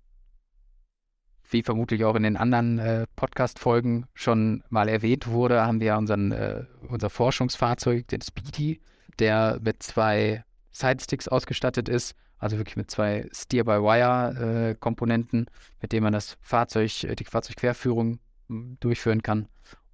Wie 1.50 1.64
vermutlich 1.64 2.06
auch 2.06 2.16
in 2.16 2.24
den 2.24 2.38
anderen 2.38 2.80
äh, 2.80 3.08
Podcast-Folgen 3.16 4.06
schon 4.14 4.64
mal 4.70 4.88
erwähnt 4.88 5.28
wurde, 5.28 5.66
haben 5.66 5.82
wir 5.82 5.98
unseren, 5.98 6.32
äh, 6.32 6.64
unser 6.88 7.10
Forschungsfahrzeug, 7.10 8.08
den 8.08 8.22
Speedy, 8.22 8.80
der 9.20 9.60
mit 9.62 9.84
zwei 9.84 10.46
Sidesticks 10.72 11.28
ausgestattet 11.28 11.90
ist 11.90 12.16
also 12.42 12.58
wirklich 12.58 12.76
mit 12.76 12.92
zwei 12.92 13.30
Steer-by-Wire-Komponenten, 13.32 15.46
äh, 15.46 15.50
mit 15.80 15.94
denen 15.94 16.04
man 16.04 16.14
das 16.14 16.38
Fahrzeug, 16.42 17.04
äh, 17.04 17.16
die 17.16 17.24
Fahrzeugquerführung 17.24 18.18
hm, 18.50 18.78
durchführen 18.80 19.22
kann. 19.22 19.48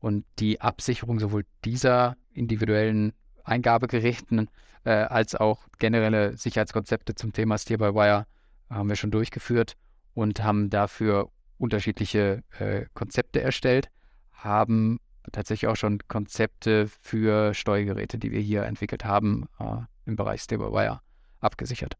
Und 0.08 0.24
die 0.40 0.62
Absicherung 0.62 1.20
sowohl 1.20 1.44
dieser 1.66 2.16
individuellen 2.32 3.12
Eingabegeräten 3.44 4.50
äh, 4.86 4.92
als 4.92 5.36
auch 5.36 5.68
generelle 5.80 6.38
Sicherheitskonzepte 6.38 7.14
zum 7.14 7.34
Thema 7.34 7.58
Steer-by-Wire 7.58 8.26
haben 8.70 8.88
wir 8.88 8.96
schon 8.96 9.12
durchgeführt 9.12 9.74
und 10.14 10.42
haben 10.42 10.70
dafür 10.70 11.30
unterschiedliche 11.58 12.42
äh, 12.58 12.86
Konzepte 12.94 13.42
erstellt, 13.42 13.90
haben 14.32 15.02
tatsächlich 15.30 15.68
auch 15.68 15.76
schon 15.76 16.00
Konzepte 16.08 16.88
für 16.88 17.54
Steuergeräte, 17.54 18.18
die 18.18 18.32
wir 18.32 18.40
hier 18.40 18.64
entwickelt 18.64 19.04
haben, 19.04 19.50
äh, 19.60 19.82
im 20.06 20.16
Bereich 20.16 20.42
Steer-by-Wire 20.42 21.02
abgesichert. 21.42 21.98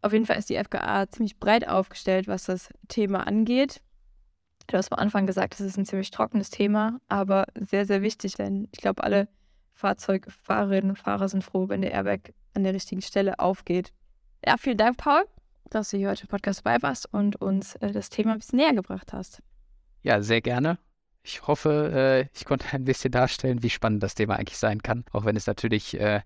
Auf 0.00 0.14
jeden 0.14 0.24
Fall 0.24 0.38
ist 0.38 0.48
die 0.48 0.56
FKA 0.56 1.10
ziemlich 1.10 1.38
breit 1.38 1.68
aufgestellt, 1.68 2.26
was 2.26 2.44
das 2.44 2.70
Thema 2.88 3.26
angeht. 3.26 3.82
Du 4.66 4.76
hast 4.76 4.92
am 4.92 4.98
Anfang 4.98 5.26
gesagt, 5.26 5.54
das 5.54 5.60
ist 5.60 5.76
ein 5.76 5.86
ziemlich 5.86 6.10
trockenes 6.10 6.50
Thema, 6.50 7.00
aber 7.08 7.46
sehr, 7.54 7.86
sehr 7.86 8.02
wichtig, 8.02 8.34
denn 8.34 8.68
ich 8.72 8.80
glaube, 8.80 9.02
alle 9.02 9.28
Fahrzeugfahrerinnen 9.74 10.90
und 10.90 10.98
Fahrer 10.98 11.28
sind 11.28 11.42
froh, 11.42 11.68
wenn 11.68 11.82
der 11.82 11.92
Airbag 11.92 12.32
an 12.54 12.64
der 12.64 12.74
richtigen 12.74 13.02
Stelle 13.02 13.38
aufgeht. 13.38 13.92
Ja, 14.44 14.56
vielen 14.56 14.76
Dank, 14.76 14.96
Paul, 14.96 15.24
dass 15.70 15.90
du 15.90 15.96
hier 15.96 16.10
heute 16.10 16.22
im 16.22 16.28
Podcast 16.28 16.64
dabei 16.64 16.82
warst 16.82 17.12
und 17.12 17.36
uns 17.36 17.76
äh, 17.76 17.92
das 17.92 18.10
Thema 18.10 18.32
ein 18.32 18.38
bisschen 18.38 18.58
näher 18.58 18.74
gebracht 18.74 19.12
hast. 19.12 19.42
Ja, 20.02 20.20
sehr 20.22 20.40
gerne. 20.40 20.78
Ich 21.24 21.46
hoffe, 21.46 21.92
äh, 21.94 22.28
ich 22.36 22.44
konnte 22.44 22.66
ein 22.72 22.84
bisschen 22.84 23.12
darstellen, 23.12 23.62
wie 23.62 23.70
spannend 23.70 24.02
das 24.02 24.14
Thema 24.14 24.36
eigentlich 24.36 24.58
sein 24.58 24.82
kann, 24.82 25.04
auch 25.12 25.24
wenn 25.24 25.36
es 25.36 25.46
natürlich 25.46 25.98
äh, 25.98 26.20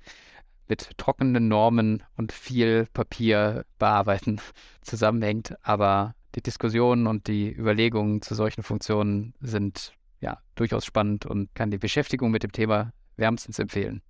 mit 0.69 0.97
trockenen 0.97 1.49
Normen 1.49 2.03
und 2.17 2.33
viel 2.33 2.87
Papier 2.93 3.65
bearbeiten 3.79 4.41
zusammenhängt. 4.83 5.55
Aber 5.63 6.16
die 6.37 6.43
Diskussionen 6.43 7.07
und 7.07 7.27
die 7.27 7.51
Überlegungen 7.51 8.23
zu 8.23 8.35
solchen 8.35 8.63
Funktionen 8.63 9.35
sind 9.41 9.95
ja 10.21 10.39
durchaus 10.55 10.85
spannend 10.85 11.27
und 11.27 11.55
kann 11.55 11.71
die 11.71 11.79
Beschäftigung 11.79 12.31
mit 12.31 12.43
dem 12.43 12.53
Thema 12.53 12.93
wärmstens 13.17 13.59
empfehlen. 13.59 14.03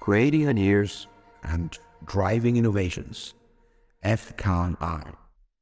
Creating 0.00 0.48
ideas 0.48 1.08
and 1.42 1.80
driving 2.06 2.56
innovations. 2.56 3.34
FKI. 4.02 5.19